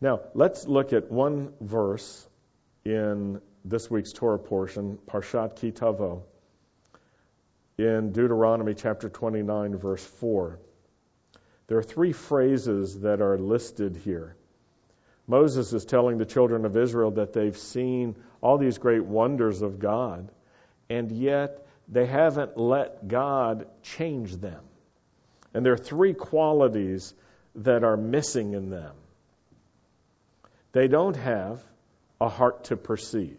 Now, 0.00 0.20
let's 0.34 0.66
look 0.66 0.92
at 0.92 1.10
one 1.10 1.52
verse 1.60 2.26
in 2.84 3.40
this 3.64 3.90
week's 3.90 4.12
Torah 4.12 4.38
portion, 4.38 4.98
Parshat 5.06 5.56
Ki 5.56 5.72
Tavo, 5.72 6.22
in 7.78 8.12
Deuteronomy 8.12 8.74
chapter 8.74 9.08
29, 9.08 9.76
verse 9.76 10.04
4. 10.04 10.58
There 11.66 11.78
are 11.78 11.82
three 11.82 12.12
phrases 12.12 13.00
that 13.00 13.20
are 13.22 13.38
listed 13.38 13.96
here. 13.96 14.36
Moses 15.26 15.72
is 15.72 15.86
telling 15.86 16.18
the 16.18 16.26
children 16.26 16.66
of 16.66 16.76
Israel 16.76 17.12
that 17.12 17.32
they've 17.32 17.56
seen 17.56 18.16
all 18.42 18.58
these 18.58 18.76
great 18.76 19.04
wonders 19.04 19.62
of 19.62 19.78
God, 19.78 20.30
and 20.90 21.10
yet 21.10 21.63
they 21.88 22.06
haven't 22.06 22.56
let 22.56 23.06
God 23.08 23.66
change 23.82 24.36
them. 24.36 24.62
And 25.52 25.64
there 25.64 25.72
are 25.72 25.78
three 25.78 26.14
qualities 26.14 27.14
that 27.56 27.84
are 27.84 27.96
missing 27.96 28.54
in 28.54 28.70
them. 28.70 28.94
They 30.72 30.88
don't 30.88 31.16
have 31.16 31.62
a 32.20 32.28
heart 32.28 32.64
to 32.64 32.76
perceive, 32.76 33.38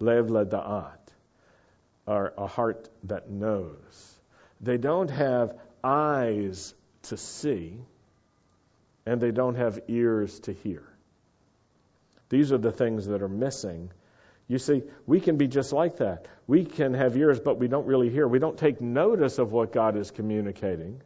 lev 0.00 0.26
leda'at, 0.26 0.98
or 2.06 2.32
a 2.36 2.46
heart 2.46 2.88
that 3.04 3.30
knows. 3.30 4.18
They 4.60 4.78
don't 4.78 5.10
have 5.10 5.56
eyes 5.84 6.74
to 7.02 7.16
see, 7.16 7.78
and 9.06 9.20
they 9.20 9.30
don't 9.30 9.56
have 9.56 9.80
ears 9.88 10.40
to 10.40 10.52
hear. 10.52 10.82
These 12.28 12.52
are 12.52 12.58
the 12.58 12.72
things 12.72 13.06
that 13.06 13.22
are 13.22 13.28
missing. 13.28 13.90
You 14.52 14.58
see, 14.58 14.82
we 15.06 15.18
can 15.18 15.38
be 15.38 15.48
just 15.48 15.72
like 15.72 15.96
that. 15.96 16.28
We 16.46 16.66
can 16.66 16.92
have 16.92 17.16
ears, 17.16 17.40
but 17.40 17.58
we 17.58 17.68
don't 17.68 17.86
really 17.86 18.10
hear. 18.10 18.28
We 18.28 18.38
don't 18.38 18.58
take 18.58 18.82
notice 18.82 19.38
of 19.38 19.50
what 19.50 19.72
God 19.72 19.96
is 19.96 20.10
communicating. 20.10 21.00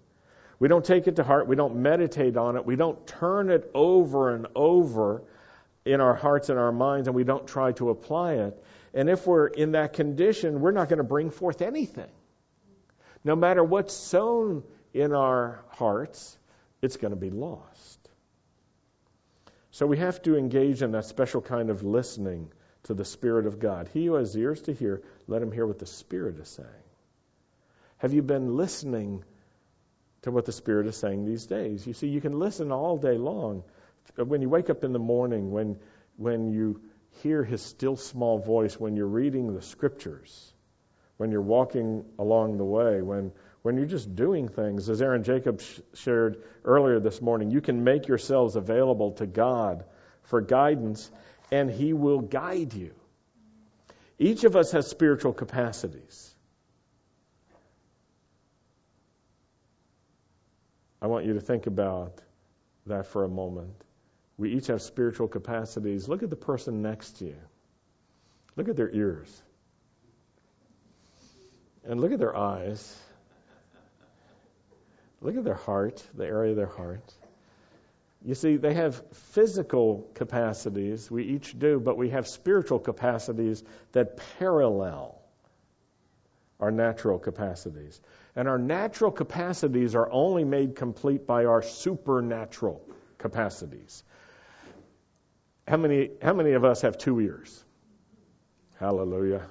We 0.59 0.67
don't 0.67 0.85
take 0.85 1.07
it 1.07 1.15
to 1.15 1.23
heart. 1.23 1.47
We 1.47 1.55
don't 1.55 1.76
meditate 1.76 2.37
on 2.37 2.57
it. 2.57 2.67
We 2.67 2.75
don't 2.75 3.07
turn 3.07 3.50
it 3.50 3.71
over 3.73 4.35
and 4.35 4.49
over 4.57 5.23
in 5.85 6.00
our 6.00 6.15
hearts 6.15 6.49
and 6.49 6.59
our 6.59 6.73
minds, 6.73 7.07
and 7.07 7.15
we 7.15 7.23
don't 7.23 7.47
try 7.47 7.71
to 7.75 7.91
apply 7.91 8.33
it. 8.33 8.65
And 8.93 9.09
if 9.09 9.29
we're 9.29 9.47
in 9.47 9.73
that 9.73 9.93
condition, 9.93 10.61
we're 10.61 10.73
not 10.73 10.88
going 10.88 10.99
to 10.99 11.05
bring 11.05 11.31
forth 11.31 11.62
anything. 11.62 12.11
No 13.23 13.37
matter 13.37 13.62
what's 13.62 13.95
sown 13.95 14.65
in 14.93 15.12
our 15.12 15.65
hearts, 15.69 16.37
it's 16.83 16.97
going 16.97 17.12
to 17.12 17.21
be 17.21 17.31
lost. 17.31 18.09
So 19.71 19.87
we 19.87 19.99
have 19.99 20.21
to 20.23 20.37
engage 20.37 20.83
in 20.83 20.91
that 20.91 21.05
special 21.05 21.41
kind 21.41 21.71
of 21.71 21.85
listening 21.85 22.50
to 22.87 22.95
the 22.95 23.05
Spirit 23.05 23.47
of 23.47 23.59
God. 23.59 23.88
He 23.93 24.07
who 24.07 24.14
has 24.14 24.37
ears 24.37 24.62
to 24.62 24.73
hear, 24.73 25.02
let 25.26 25.43
him 25.43 25.52
hear 25.52 25.66
what 25.66 25.78
the 25.78 25.87
Spirit 25.87 26.38
is 26.38 26.49
saying. 26.49 26.69
Have 27.99 28.12
you 28.12 28.23
been 28.23 28.57
listening 28.57 29.25
to 30.23 30.31
what 30.31 30.45
the 30.45 30.52
Spirit 30.52 30.87
is 30.87 30.97
saying 30.97 31.25
these 31.25 31.47
days? 31.47 31.87
You 31.87 31.93
see, 31.93 32.09
you 32.09 32.21
can 32.21 32.38
listen 32.38 32.73
all 32.73 32.97
day 32.97 33.16
long. 33.16 33.64
When 34.16 34.43
you 34.43 34.49
wake 34.49 34.71
up 34.71 34.85
in 34.85 34.93
the 34.93 34.99
morning, 34.99 35.50
when, 35.50 35.78
when 36.16 36.52
you 36.52 36.81
hear 37.23 37.43
His 37.43 37.62
still 37.62 37.97
small 37.97 38.38
voice, 38.38 38.78
when 38.78 38.97
you're 38.97 39.07
reading 39.07 39.55
the 39.55 39.62
Scriptures, 39.62 40.52
when 41.16 41.31
you're 41.31 41.40
walking 41.43 42.05
along 42.19 42.59
the 42.59 42.64
way, 42.64 43.02
when 43.02 43.33
when 43.66 43.76
you're 43.76 43.87
just 43.87 44.14
doing 44.14 44.47
things, 44.47 44.88
as 44.88 45.02
Aaron 45.02 45.25
Jacobs 45.25 45.83
shared 45.95 46.40
earlier 46.64 47.00
this 47.00 47.21
morning, 47.21 47.50
you 47.50 47.61
can 47.61 47.83
make 47.83 48.07
yourselves 48.07 48.55
available 48.55 49.11
to 49.14 49.26
God 49.26 49.85
for 50.23 50.40
guidance, 50.40 51.11
and 51.50 51.71
He 51.71 51.93
will 51.93 52.21
guide 52.21 52.75
you. 52.75 52.93
Each 54.19 54.45
of 54.45 54.57
us 54.57 54.73
has 54.73 54.88
spiritual 54.88 55.33
capacities. 55.33 56.35
I 61.00 61.09
want 61.09 61.26
you 61.26 61.35
to 61.35 61.41
think 61.41 61.67
about 61.67 62.21
that 62.87 63.07
for 63.07 63.25
a 63.25 63.29
moment. 63.29 63.75
We 64.38 64.53
each 64.53 64.69
have 64.69 64.83
spiritual 64.83 65.29
capacities. 65.29 66.09
Look 66.09 66.23
at 66.23 66.31
the 66.31 66.37
person 66.37 66.83
next 66.83 67.19
to 67.19 67.26
you. 67.26 67.38
Look 68.57 68.69
at 68.69 68.76
their 68.76 68.91
ears. 68.91 69.43
And 71.85 72.00
look 72.00 72.12
at 72.12 72.19
their 72.19 72.37
eyes. 72.37 72.99
Look 75.21 75.37
at 75.37 75.45
their 75.45 75.55
heart, 75.55 76.03
the 76.15 76.26
area 76.26 76.50
of 76.50 76.57
their 76.57 76.67
heart. 76.67 77.15
You 78.26 78.35
see, 78.35 78.56
they 78.56 78.75
have 78.75 79.00
physical 79.12 80.11
capacities, 80.14 81.09
we 81.09 81.23
each 81.23 81.56
do, 81.56 81.78
but 81.78 81.97
we 81.97 82.11
have 82.11 82.26
spiritual 82.26 82.80
capacities 82.80 83.62
that 83.92 84.18
parallel 84.40 85.23
our 86.59 86.73
natural 86.73 87.21
capacities. 87.21 88.00
And 88.35 88.49
our 88.49 88.59
natural 88.59 89.12
capacities 89.12 89.95
are 89.95 90.11
only 90.11 90.42
made 90.42 90.75
complete 90.75 91.25
by 91.25 91.45
our 91.45 91.62
supernatural 91.62 92.83
capacities. 93.18 94.02
How 95.68 95.76
many, 95.76 96.11
how 96.21 96.33
many 96.33 96.52
of 96.52 96.64
us 96.64 96.83
have 96.83 96.99
two 96.99 97.21
ears? 97.21 97.64
Hallelujah. 98.80 99.47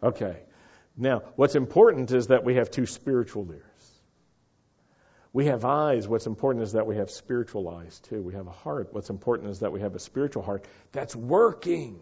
Okay. 0.00 0.36
Now, 0.96 1.22
what's 1.34 1.56
important 1.56 2.12
is 2.12 2.28
that 2.28 2.44
we 2.44 2.54
have 2.54 2.70
two 2.70 2.86
spiritual 2.86 3.50
ears. 3.50 3.71
We 5.32 5.46
have 5.46 5.64
eyes. 5.64 6.06
What's 6.06 6.26
important 6.26 6.64
is 6.64 6.72
that 6.72 6.86
we 6.86 6.96
have 6.96 7.10
spiritual 7.10 7.68
eyes 7.68 7.98
too. 8.00 8.20
We 8.22 8.34
have 8.34 8.46
a 8.46 8.52
heart. 8.52 8.88
What's 8.92 9.08
important 9.08 9.50
is 9.50 9.60
that 9.60 9.72
we 9.72 9.80
have 9.80 9.94
a 9.94 9.98
spiritual 9.98 10.42
heart 10.42 10.64
that's 10.92 11.16
working, 11.16 11.98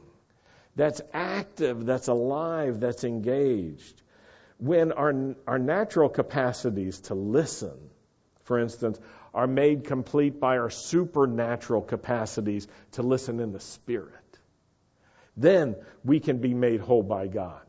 that's 0.74 1.00
active, 1.12 1.86
that's 1.86 2.08
alive, 2.08 2.80
that's 2.80 3.04
engaged. 3.04 4.02
When 4.58 4.92
our, 4.92 5.36
our 5.46 5.58
natural 5.58 6.08
capacities 6.08 7.00
to 7.02 7.14
listen, 7.14 7.78
for 8.42 8.58
instance, 8.58 8.98
are 9.32 9.46
made 9.46 9.84
complete 9.84 10.40
by 10.40 10.58
our 10.58 10.70
supernatural 10.70 11.82
capacities 11.82 12.66
to 12.92 13.02
listen 13.02 13.38
in 13.38 13.52
the 13.52 13.60
Spirit, 13.60 14.08
then 15.36 15.76
we 16.04 16.18
can 16.18 16.38
be 16.38 16.52
made 16.52 16.80
whole 16.80 17.04
by 17.04 17.28
God. 17.28 17.62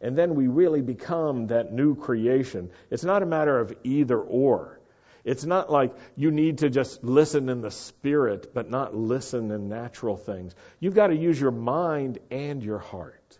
And 0.00 0.16
then 0.16 0.36
we 0.36 0.46
really 0.46 0.82
become 0.82 1.48
that 1.48 1.72
new 1.72 1.96
creation. 1.96 2.70
It's 2.90 3.04
not 3.04 3.22
a 3.22 3.26
matter 3.26 3.58
of 3.58 3.74
either 3.82 4.18
or. 4.18 4.78
It's 5.24 5.44
not 5.44 5.72
like 5.72 5.94
you 6.16 6.30
need 6.30 6.58
to 6.58 6.68
just 6.68 7.02
listen 7.02 7.48
in 7.48 7.62
the 7.62 7.70
spirit, 7.70 8.52
but 8.52 8.70
not 8.70 8.94
listen 8.94 9.50
in 9.50 9.68
natural 9.68 10.16
things. 10.16 10.54
You've 10.80 10.94
got 10.94 11.06
to 11.08 11.16
use 11.16 11.40
your 11.40 11.50
mind 11.50 12.18
and 12.30 12.62
your 12.62 12.78
heart. 12.78 13.38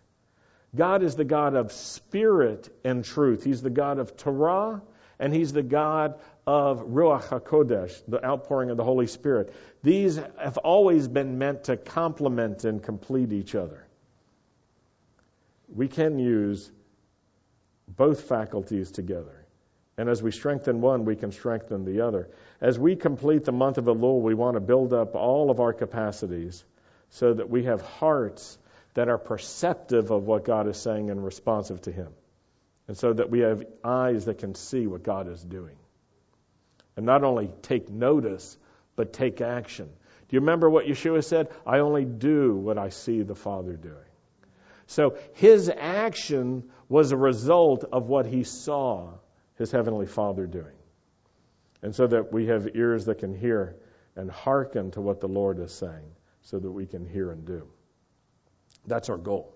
God 0.74 1.02
is 1.02 1.14
the 1.14 1.24
God 1.24 1.54
of 1.54 1.72
spirit 1.72 2.74
and 2.84 3.04
truth. 3.04 3.44
He's 3.44 3.62
the 3.62 3.70
God 3.70 3.98
of 3.98 4.16
Torah, 4.16 4.82
and 5.18 5.32
He's 5.32 5.52
the 5.52 5.62
God 5.62 6.18
of 6.46 6.80
Ruach 6.80 7.24
HaKodesh, 7.24 8.02
the 8.08 8.24
outpouring 8.24 8.70
of 8.70 8.76
the 8.76 8.84
Holy 8.84 9.06
Spirit. 9.06 9.54
These 9.82 10.16
have 10.16 10.56
always 10.58 11.06
been 11.06 11.38
meant 11.38 11.64
to 11.64 11.76
complement 11.76 12.64
and 12.64 12.82
complete 12.82 13.32
each 13.32 13.54
other. 13.54 13.86
We 15.68 15.88
can 15.88 16.18
use 16.18 16.70
both 17.86 18.22
faculties 18.22 18.90
together. 18.90 19.43
And 19.96 20.08
as 20.08 20.22
we 20.22 20.32
strengthen 20.32 20.80
one, 20.80 21.04
we 21.04 21.14
can 21.14 21.30
strengthen 21.30 21.84
the 21.84 22.00
other. 22.00 22.28
As 22.60 22.78
we 22.78 22.96
complete 22.96 23.44
the 23.44 23.52
month 23.52 23.78
of 23.78 23.84
Elul, 23.84 24.22
we 24.22 24.34
want 24.34 24.54
to 24.54 24.60
build 24.60 24.92
up 24.92 25.14
all 25.14 25.50
of 25.50 25.60
our 25.60 25.72
capacities 25.72 26.64
so 27.10 27.32
that 27.34 27.48
we 27.48 27.64
have 27.64 27.80
hearts 27.80 28.58
that 28.94 29.08
are 29.08 29.18
perceptive 29.18 30.10
of 30.10 30.24
what 30.24 30.44
God 30.44 30.68
is 30.68 30.76
saying 30.76 31.10
and 31.10 31.24
responsive 31.24 31.82
to 31.82 31.92
Him. 31.92 32.08
And 32.88 32.96
so 32.96 33.12
that 33.12 33.30
we 33.30 33.40
have 33.40 33.64
eyes 33.82 34.24
that 34.24 34.38
can 34.38 34.54
see 34.54 34.86
what 34.86 35.02
God 35.02 35.28
is 35.28 35.42
doing. 35.42 35.76
And 36.96 37.06
not 37.06 37.24
only 37.24 37.50
take 37.62 37.88
notice, 37.88 38.56
but 38.96 39.12
take 39.12 39.40
action. 39.40 39.86
Do 39.86 40.36
you 40.36 40.40
remember 40.40 40.68
what 40.68 40.86
Yeshua 40.86 41.24
said? 41.24 41.48
I 41.66 41.78
only 41.78 42.04
do 42.04 42.54
what 42.54 42.78
I 42.78 42.88
see 42.88 43.22
the 43.22 43.34
Father 43.34 43.74
doing. 43.74 43.94
So 44.86 45.16
his 45.34 45.70
action 45.70 46.70
was 46.88 47.12
a 47.12 47.16
result 47.16 47.84
of 47.90 48.06
what 48.08 48.26
he 48.26 48.44
saw 48.44 49.14
his 49.56 49.70
heavenly 49.70 50.06
Father 50.06 50.46
doing. 50.46 50.76
And 51.82 51.94
so 51.94 52.06
that 52.06 52.32
we 52.32 52.46
have 52.46 52.68
ears 52.74 53.06
that 53.06 53.18
can 53.18 53.34
hear 53.34 53.76
and 54.16 54.30
hearken 54.30 54.90
to 54.92 55.00
what 55.00 55.20
the 55.20 55.28
Lord 55.28 55.58
is 55.58 55.72
saying 55.72 56.10
so 56.42 56.58
that 56.58 56.70
we 56.70 56.86
can 56.86 57.04
hear 57.04 57.30
and 57.30 57.44
do. 57.44 57.68
That's 58.86 59.08
our 59.08 59.16
goal. 59.16 59.54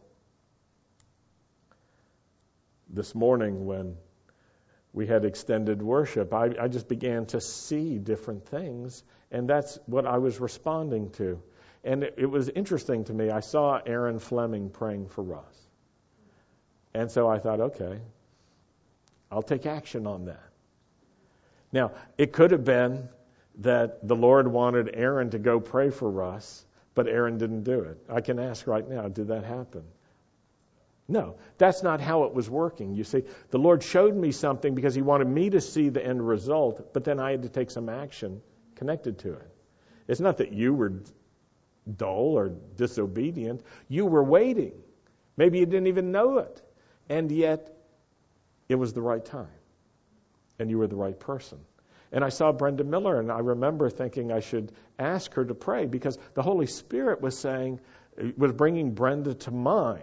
This 2.90 3.14
morning, 3.14 3.66
when 3.66 3.96
we 4.92 5.06
had 5.06 5.24
extended 5.24 5.82
worship, 5.82 6.32
I, 6.32 6.54
I 6.61 6.68
just 6.68 6.88
began 6.88 7.26
to 7.26 7.40
see 7.40 7.98
different 7.98 8.46
things, 8.46 9.04
and 9.30 9.48
that's 9.48 9.78
what 9.87 10.06
I 10.06 10.18
was 10.18 10.40
responding 10.40 11.11
to. 11.12 11.42
And 11.84 12.02
it, 12.02 12.14
it 12.16 12.26
was 12.26 12.48
interesting 12.48 13.04
to 13.04 13.12
me. 13.12 13.30
I 13.30 13.40
saw 13.40 13.80
Aaron 13.84 14.18
Fleming 14.18 14.70
praying 14.70 15.08
for 15.08 15.22
Russ. 15.22 15.66
And 16.94 17.11
so 17.11 17.28
I 17.28 17.38
thought, 17.38 17.61
okay, 17.61 18.00
I'll 19.30 19.42
take 19.42 19.66
action 19.66 20.06
on 20.06 20.26
that. 20.26 20.50
Now, 21.72 21.92
it 22.16 22.32
could 22.32 22.50
have 22.50 22.64
been 22.64 23.08
that 23.58 24.06
the 24.06 24.16
Lord 24.16 24.48
wanted 24.48 24.90
Aaron 24.94 25.30
to 25.30 25.38
go 25.38 25.60
pray 25.60 25.90
for 25.90 26.10
Russ, 26.10 26.64
but 26.94 27.08
Aaron 27.08 27.38
didn't 27.38 27.64
do 27.64 27.80
it. 27.80 27.98
I 28.08 28.20
can 28.20 28.38
ask 28.38 28.66
right 28.66 28.88
now, 28.88 29.08
did 29.08 29.28
that 29.28 29.44
happen? 29.44 29.84
No, 31.08 31.36
that's 31.56 31.82
not 31.82 32.00
how 32.00 32.24
it 32.24 32.34
was 32.34 32.50
working. 32.50 32.94
You 32.94 33.04
see, 33.04 33.22
the 33.50 33.58
Lord 33.58 33.82
showed 33.82 34.14
me 34.14 34.30
something 34.30 34.74
because 34.74 34.94
He 34.94 35.02
wanted 35.02 35.26
me 35.26 35.50
to 35.50 35.60
see 35.60 35.88
the 35.88 36.04
end 36.04 36.26
result, 36.26 36.92
but 36.92 37.04
then 37.04 37.18
I 37.18 37.30
had 37.30 37.42
to 37.42 37.48
take 37.48 37.70
some 37.70 37.88
action 37.88 38.42
connected 38.74 39.18
to 39.20 39.32
it. 39.32 39.54
It's 40.06 40.20
not 40.20 40.38
that 40.38 40.52
you 40.52 40.74
were 40.74 41.02
dull 41.96 42.38
or 42.38 42.50
disobedient, 42.76 43.62
you 43.88 44.04
were 44.04 44.22
waiting. 44.22 44.72
Maybe 45.36 45.58
you 45.58 45.66
didn't 45.66 45.86
even 45.86 46.12
know 46.12 46.38
it. 46.38 46.62
And 47.08 47.32
yet, 47.32 47.77
it 48.68 48.74
was 48.74 48.92
the 48.92 49.02
right 49.02 49.24
time. 49.24 49.46
And 50.59 50.70
you 50.70 50.78
were 50.78 50.87
the 50.87 50.96
right 50.96 51.18
person. 51.18 51.59
And 52.11 52.24
I 52.24 52.31
saw 52.31 52.52
Brenda 52.52 52.85
Miller, 52.85 53.20
and 53.20 53.31
I 53.31 53.38
remember 53.38 53.90
thinking 53.90 54.33
I 54.33 54.40
should 54.40 54.72
ask 54.98 55.33
her 55.35 55.44
to 55.44 55.54
pray 55.54 55.87
because 55.87 56.18
the 56.35 56.42
Holy 56.42 56.66
Spirit 56.66 57.20
was 57.20 57.38
saying, 57.38 57.81
was 58.37 58.52
bringing 58.52 58.92
Brenda 58.92 59.35
to 59.35 59.50
mind. 59.50 60.02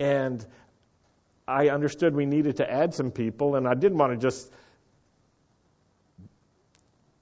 And 0.00 0.44
I 1.46 1.68
understood 1.68 2.14
we 2.14 2.26
needed 2.26 2.56
to 2.56 2.70
add 2.70 2.94
some 2.94 3.10
people, 3.10 3.56
and 3.56 3.68
I 3.68 3.74
didn't 3.74 3.98
want 3.98 4.12
to 4.12 4.18
just, 4.18 4.50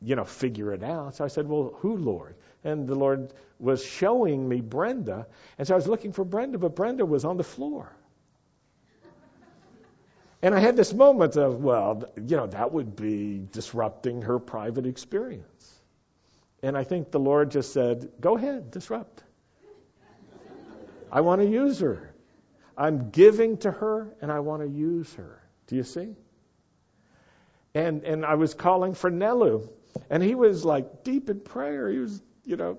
you 0.01 0.15
know, 0.15 0.25
figure 0.25 0.73
it 0.73 0.83
out. 0.83 1.17
So 1.17 1.25
I 1.25 1.29
said, 1.29 1.49
Well, 1.49 1.75
who, 1.79 1.97
Lord? 1.97 2.37
And 2.63 2.87
the 2.87 2.95
Lord 2.95 3.33
was 3.59 3.85
showing 3.85 4.49
me 4.49 4.61
Brenda. 4.61 5.27
And 5.59 5.67
so 5.67 5.75
I 5.75 5.77
was 5.77 5.87
looking 5.87 6.13
for 6.13 6.25
Brenda, 6.25 6.59
but 6.59 6.77
Brenda 6.77 7.05
was 7.05 7.25
on 7.25 7.37
the 7.37 7.45
floor. 7.45 7.91
And 10.43 10.55
I 10.55 10.59
had 10.59 10.77
this 10.77 10.95
moment 10.95 11.37
of, 11.37 11.63
well, 11.63 12.05
you 12.17 12.37
know, 12.37 12.47
that 12.47 12.73
would 12.73 12.97
be 12.97 13.47
disrupting 13.53 14.23
her 14.23 14.39
private 14.39 14.87
experience. 14.87 15.81
And 16.63 16.77
I 16.77 16.85
think 16.85 17.11
the 17.11 17.21
Lord 17.21 17.51
just 17.51 17.73
said, 17.73 18.11
go 18.21 18.37
ahead, 18.37 18.71
disrupt. 18.71 19.23
I 21.13 21.21
want 21.23 21.41
to 21.43 21.47
use 21.47 21.81
her. 21.81 22.15
I'm 22.77 23.11
giving 23.11 23.59
to 23.59 23.71
her 23.71 24.15
and 24.23 24.33
I 24.33 24.41
want 24.41 24.63
to 24.63 24.69
use 24.69 25.13
her. 25.15 25.43
Do 25.67 25.77
you 25.77 25.83
see? 25.83 26.17
And 27.75 28.05
and 28.05 28.25
I 28.27 28.35
was 28.35 28.55
calling 28.55 28.95
for 28.95 29.11
Nelu, 29.11 29.69
and 30.09 30.23
he 30.23 30.35
was 30.35 30.65
like 30.65 31.05
deep 31.05 31.31
in 31.31 31.41
prayer. 31.41 31.89
He 31.89 31.99
was, 31.99 32.21
you 32.45 32.57
know, 32.57 32.79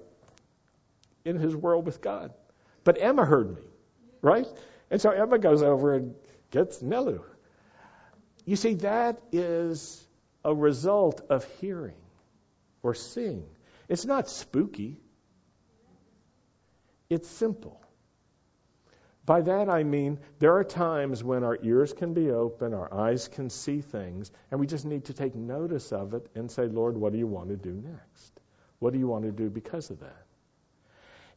in 1.23 1.37
his 1.37 1.55
world 1.55 1.85
with 1.85 2.01
God. 2.01 2.33
But 2.83 2.97
Emma 2.99 3.23
heard 3.23 3.55
me, 3.55 3.61
right? 4.21 4.47
And 4.89 4.99
so 4.99 5.11
Emma 5.11 5.39
goes 5.39 5.63
over 5.63 5.95
and 5.95 6.15
gets 6.49 6.79
Nelu. 6.79 7.21
You 8.45 8.55
see, 8.55 8.75
that 8.75 9.21
is 9.31 10.05
a 10.43 10.53
result 10.53 11.21
of 11.29 11.45
hearing 11.59 12.01
or 12.83 12.93
seeing. 12.93 13.45
It's 13.87 14.05
not 14.05 14.29
spooky, 14.29 14.99
it's 17.09 17.29
simple. 17.29 17.81
By 19.25 19.41
that 19.41 19.69
I 19.69 19.83
mean 19.83 20.19
there 20.39 20.55
are 20.55 20.63
times 20.63 21.23
when 21.23 21.43
our 21.43 21.57
ears 21.61 21.93
can 21.93 22.13
be 22.13 22.31
open, 22.31 22.73
our 22.73 22.91
eyes 22.91 23.27
can 23.27 23.49
see 23.49 23.81
things, 23.81 24.31
and 24.49 24.59
we 24.59 24.65
just 24.65 24.85
need 24.85 25.05
to 25.05 25.13
take 25.13 25.35
notice 25.35 25.91
of 25.91 26.13
it 26.13 26.27
and 26.33 26.49
say, 26.49 26.65
Lord, 26.65 26.97
what 26.97 27.11
do 27.11 27.19
you 27.19 27.27
want 27.27 27.49
to 27.49 27.57
do 27.57 27.71
next? 27.71 28.39
What 28.79 28.93
do 28.93 28.99
you 28.99 29.07
want 29.07 29.25
to 29.25 29.31
do 29.31 29.49
because 29.49 29.91
of 29.91 29.99
that? 29.99 30.25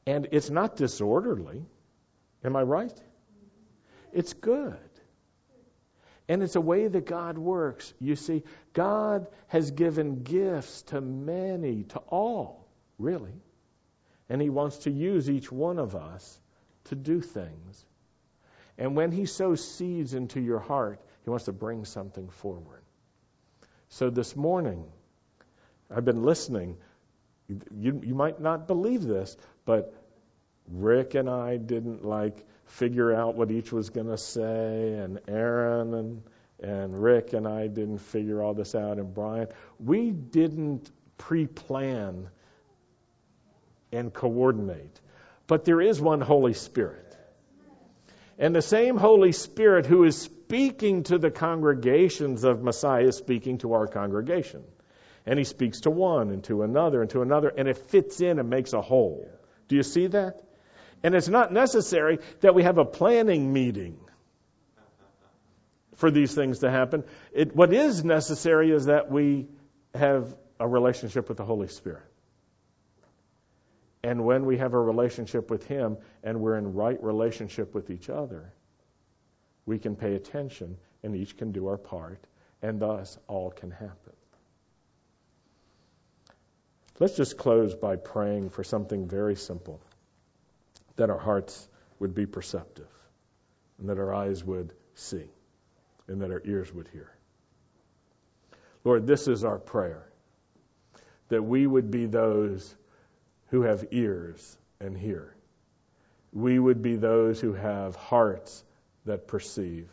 And 0.06 0.28
it's 0.32 0.48
not 0.48 0.76
disorderly. 0.76 1.64
Am 2.42 2.56
I 2.56 2.62
right? 2.62 2.92
It's 4.12 4.32
good. 4.32 4.78
And 6.28 6.42
it's 6.42 6.56
a 6.56 6.60
way 6.60 6.88
that 6.88 7.06
God 7.06 7.36
works. 7.36 7.92
You 8.00 8.16
see, 8.16 8.44
God 8.72 9.26
has 9.48 9.70
given 9.70 10.22
gifts 10.22 10.82
to 10.82 11.00
many, 11.00 11.84
to 11.84 11.98
all, 11.98 12.66
really. 12.98 13.34
And 14.28 14.40
He 14.40 14.48
wants 14.48 14.78
to 14.78 14.90
use 14.90 15.28
each 15.28 15.52
one 15.52 15.78
of 15.78 15.94
us 15.94 16.40
to 16.84 16.94
do 16.94 17.20
things. 17.20 17.84
And 18.78 18.96
when 18.96 19.12
He 19.12 19.26
sows 19.26 19.66
seeds 19.66 20.14
into 20.14 20.40
your 20.40 20.60
heart, 20.60 21.00
He 21.24 21.30
wants 21.30 21.44
to 21.44 21.52
bring 21.52 21.84
something 21.84 22.28
forward. 22.30 22.82
So 23.90 24.08
this 24.08 24.34
morning, 24.34 24.84
I've 25.94 26.04
been 26.04 26.22
listening. 26.22 26.78
You, 27.48 28.00
you 28.02 28.14
might 28.14 28.40
not 28.40 28.66
believe 28.66 29.02
this, 29.02 29.36
but 29.66 29.94
Rick 30.68 31.14
and 31.14 31.28
I 31.28 31.58
didn't 31.58 32.04
like 32.04 32.46
figure 32.66 33.14
out 33.14 33.34
what 33.34 33.50
each 33.50 33.72
was 33.72 33.90
going 33.90 34.08
to 34.08 34.18
say, 34.18 34.94
and 34.94 35.20
Aaron 35.28 35.94
and 35.94 36.22
and 36.60 37.02
Rick 37.02 37.32
and 37.32 37.46
I 37.46 37.66
didn't 37.66 37.98
figure 37.98 38.42
all 38.42 38.54
this 38.54 38.74
out, 38.74 38.98
and 38.98 39.12
Brian. 39.12 39.48
We 39.78 40.10
didn't 40.10 40.90
pre-plan 41.18 42.28
and 43.92 44.12
coordinate, 44.12 45.00
but 45.46 45.64
there 45.64 45.80
is 45.80 46.00
one 46.00 46.20
Holy 46.20 46.54
Spirit. 46.54 47.16
And 48.38 48.54
the 48.54 48.62
same 48.62 48.96
Holy 48.96 49.32
Spirit 49.32 49.86
who 49.86 50.04
is 50.04 50.20
speaking 50.20 51.04
to 51.04 51.18
the 51.18 51.30
congregations 51.30 52.44
of 52.44 52.62
Messiah 52.62 53.08
is 53.08 53.16
speaking 53.16 53.58
to 53.58 53.74
our 53.74 53.86
congregation. 53.86 54.64
And 55.26 55.38
he 55.38 55.44
speaks 55.44 55.82
to 55.82 55.90
one 55.90 56.30
and 56.30 56.42
to 56.44 56.62
another 56.62 57.00
and 57.00 57.10
to 57.10 57.22
another, 57.22 57.48
and 57.48 57.68
it 57.68 57.78
fits 57.78 58.20
in 58.20 58.38
and 58.38 58.50
makes 58.50 58.72
a 58.72 58.80
whole. 58.80 59.28
Do 59.68 59.76
you 59.76 59.82
see 59.82 60.08
that? 60.08 60.42
And 61.04 61.14
it's 61.14 61.28
not 61.28 61.52
necessary 61.52 62.18
that 62.40 62.54
we 62.54 62.62
have 62.62 62.78
a 62.78 62.84
planning 62.86 63.52
meeting 63.52 63.98
for 65.96 66.10
these 66.10 66.34
things 66.34 66.60
to 66.60 66.70
happen. 66.70 67.04
It, 67.30 67.54
what 67.54 67.74
is 67.74 68.02
necessary 68.02 68.72
is 68.72 68.86
that 68.86 69.10
we 69.10 69.46
have 69.94 70.34
a 70.58 70.66
relationship 70.66 71.28
with 71.28 71.36
the 71.36 71.44
Holy 71.44 71.68
Spirit. 71.68 72.10
And 74.02 74.24
when 74.24 74.46
we 74.46 74.56
have 74.56 74.72
a 74.72 74.80
relationship 74.80 75.50
with 75.50 75.66
Him 75.66 75.98
and 76.22 76.40
we're 76.40 76.56
in 76.56 76.72
right 76.72 77.00
relationship 77.02 77.74
with 77.74 77.90
each 77.90 78.08
other, 78.08 78.54
we 79.66 79.78
can 79.78 79.96
pay 79.96 80.14
attention 80.14 80.78
and 81.02 81.14
each 81.14 81.36
can 81.36 81.52
do 81.52 81.66
our 81.66 81.76
part, 81.76 82.18
and 82.62 82.80
thus 82.80 83.18
all 83.28 83.50
can 83.50 83.70
happen. 83.70 84.14
Let's 86.98 87.14
just 87.14 87.36
close 87.36 87.74
by 87.74 87.96
praying 87.96 88.50
for 88.50 88.64
something 88.64 89.06
very 89.06 89.36
simple 89.36 89.82
that 90.96 91.10
our 91.10 91.18
hearts 91.18 91.68
would 91.98 92.14
be 92.14 92.26
perceptive, 92.26 92.88
and 93.78 93.88
that 93.88 93.98
our 93.98 94.12
eyes 94.12 94.44
would 94.44 94.72
see, 94.94 95.30
and 96.08 96.20
that 96.22 96.30
our 96.30 96.42
ears 96.44 96.72
would 96.72 96.88
hear. 96.88 97.10
Lord, 98.84 99.06
this 99.06 99.28
is 99.28 99.44
our 99.44 99.58
prayer 99.58 100.06
that 101.28 101.42
we 101.42 101.66
would 101.66 101.90
be 101.90 102.06
those 102.06 102.74
who 103.48 103.62
have 103.62 103.86
ears 103.92 104.58
and 104.78 104.96
hear. 104.96 105.34
We 106.32 106.58
would 106.58 106.82
be 106.82 106.96
those 106.96 107.40
who 107.40 107.54
have 107.54 107.96
hearts 107.96 108.62
that 109.06 109.26
perceive. 109.26 109.88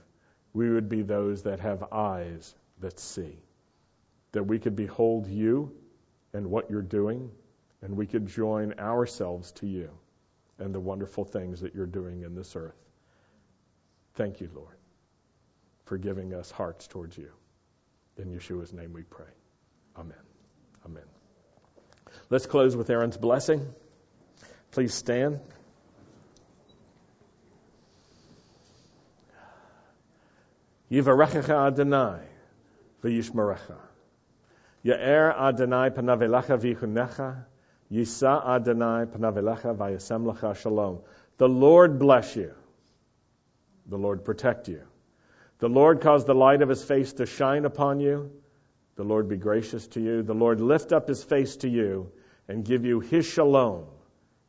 We 0.54 0.70
would 0.70 0.90
be 0.90 1.04
those 1.04 1.44
that 1.44 1.62
have 1.62 1.94
eyes 1.94 2.54
that 2.80 3.00
see. 3.00 3.40
That 4.34 4.44
we 4.44 4.60
could 4.60 4.76
behold 4.76 5.28
you 5.28 5.72
and 6.34 6.48
what 6.48 6.70
you're 6.70 6.82
doing, 6.82 7.32
and 7.82 7.96
we 7.96 8.08
could 8.08 8.28
join 8.28 8.74
ourselves 8.80 9.52
to 9.54 9.68
you 9.68 9.90
and 10.62 10.74
the 10.74 10.80
wonderful 10.80 11.26
things 11.26 11.62
that 11.62 11.76
you're 11.76 11.86
doing 11.86 12.22
in 12.22 12.36
this 12.36 12.56
earth. 12.56 12.78
Thank 14.16 14.42
you, 14.42 14.50
Lord, 14.54 14.78
for 15.86 15.98
giving 15.98 16.34
us 16.34 16.52
hearts 16.52 16.88
towards 16.88 17.18
you. 17.18 17.30
In 18.18 18.30
Yeshua's 18.30 18.72
name 18.74 18.94
we 18.94 19.04
pray. 19.04 19.34
Amen. 19.98 20.18
Amen. 20.86 21.04
Let's 22.30 22.46
close 22.46 22.76
with 22.76 22.90
Aaron's 22.90 23.18
blessing. 23.18 23.66
Please 24.72 24.94
stand. 24.94 25.40
Yivarechecha 30.92 31.68
Adonai 31.68 32.20
v'yishmerecha. 33.02 33.78
Ya'er 34.86 35.34
Adonai 35.38 35.90
v'yichunecha. 35.90 37.46
Yisa 37.92 38.46
Adonai 38.46 39.06
panavelecha 39.06 39.76
v'yasem 39.76 40.32
lecha 40.32 40.56
shalom. 40.56 41.00
The 41.38 41.50
Lord 41.50 42.00
bless 42.00 42.36
you. 42.36 42.54
The 43.88 43.98
Lord 43.98 44.24
protect 44.24 44.68
you. 44.68 44.82
The 45.60 45.70
Lord 45.70 46.02
cause 46.02 46.26
the 46.26 46.34
light 46.34 46.62
of 46.62 46.70
his 46.70 46.84
face 46.84 47.14
to 47.14 47.26
shine 47.26 47.66
upon 47.66 48.00
you. 48.00 48.32
The 48.96 49.04
Lord 49.04 49.28
be 49.28 49.38
gracious 49.38 49.88
to 49.90 50.00
you. 50.00 50.24
The 50.24 50.34
Lord 50.34 50.62
lift 50.62 50.94
up 50.94 51.08
his 51.08 51.24
face 51.24 51.58
to 51.58 51.70
you 51.70 52.12
and 52.48 52.64
give 52.64 52.86
you 52.86 53.00
his 53.00 53.26
shalom 53.26 53.86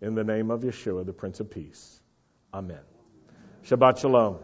in 0.01 0.15
the 0.15 0.25
name 0.25 0.51
of 0.51 0.63
Yeshua, 0.63 1.05
the 1.05 1.13
Prince 1.13 1.41
of 1.41 1.51
Peace. 1.51 2.01
Amen. 2.53 2.81
Shabbat 3.65 3.99
Shalom. 3.99 4.39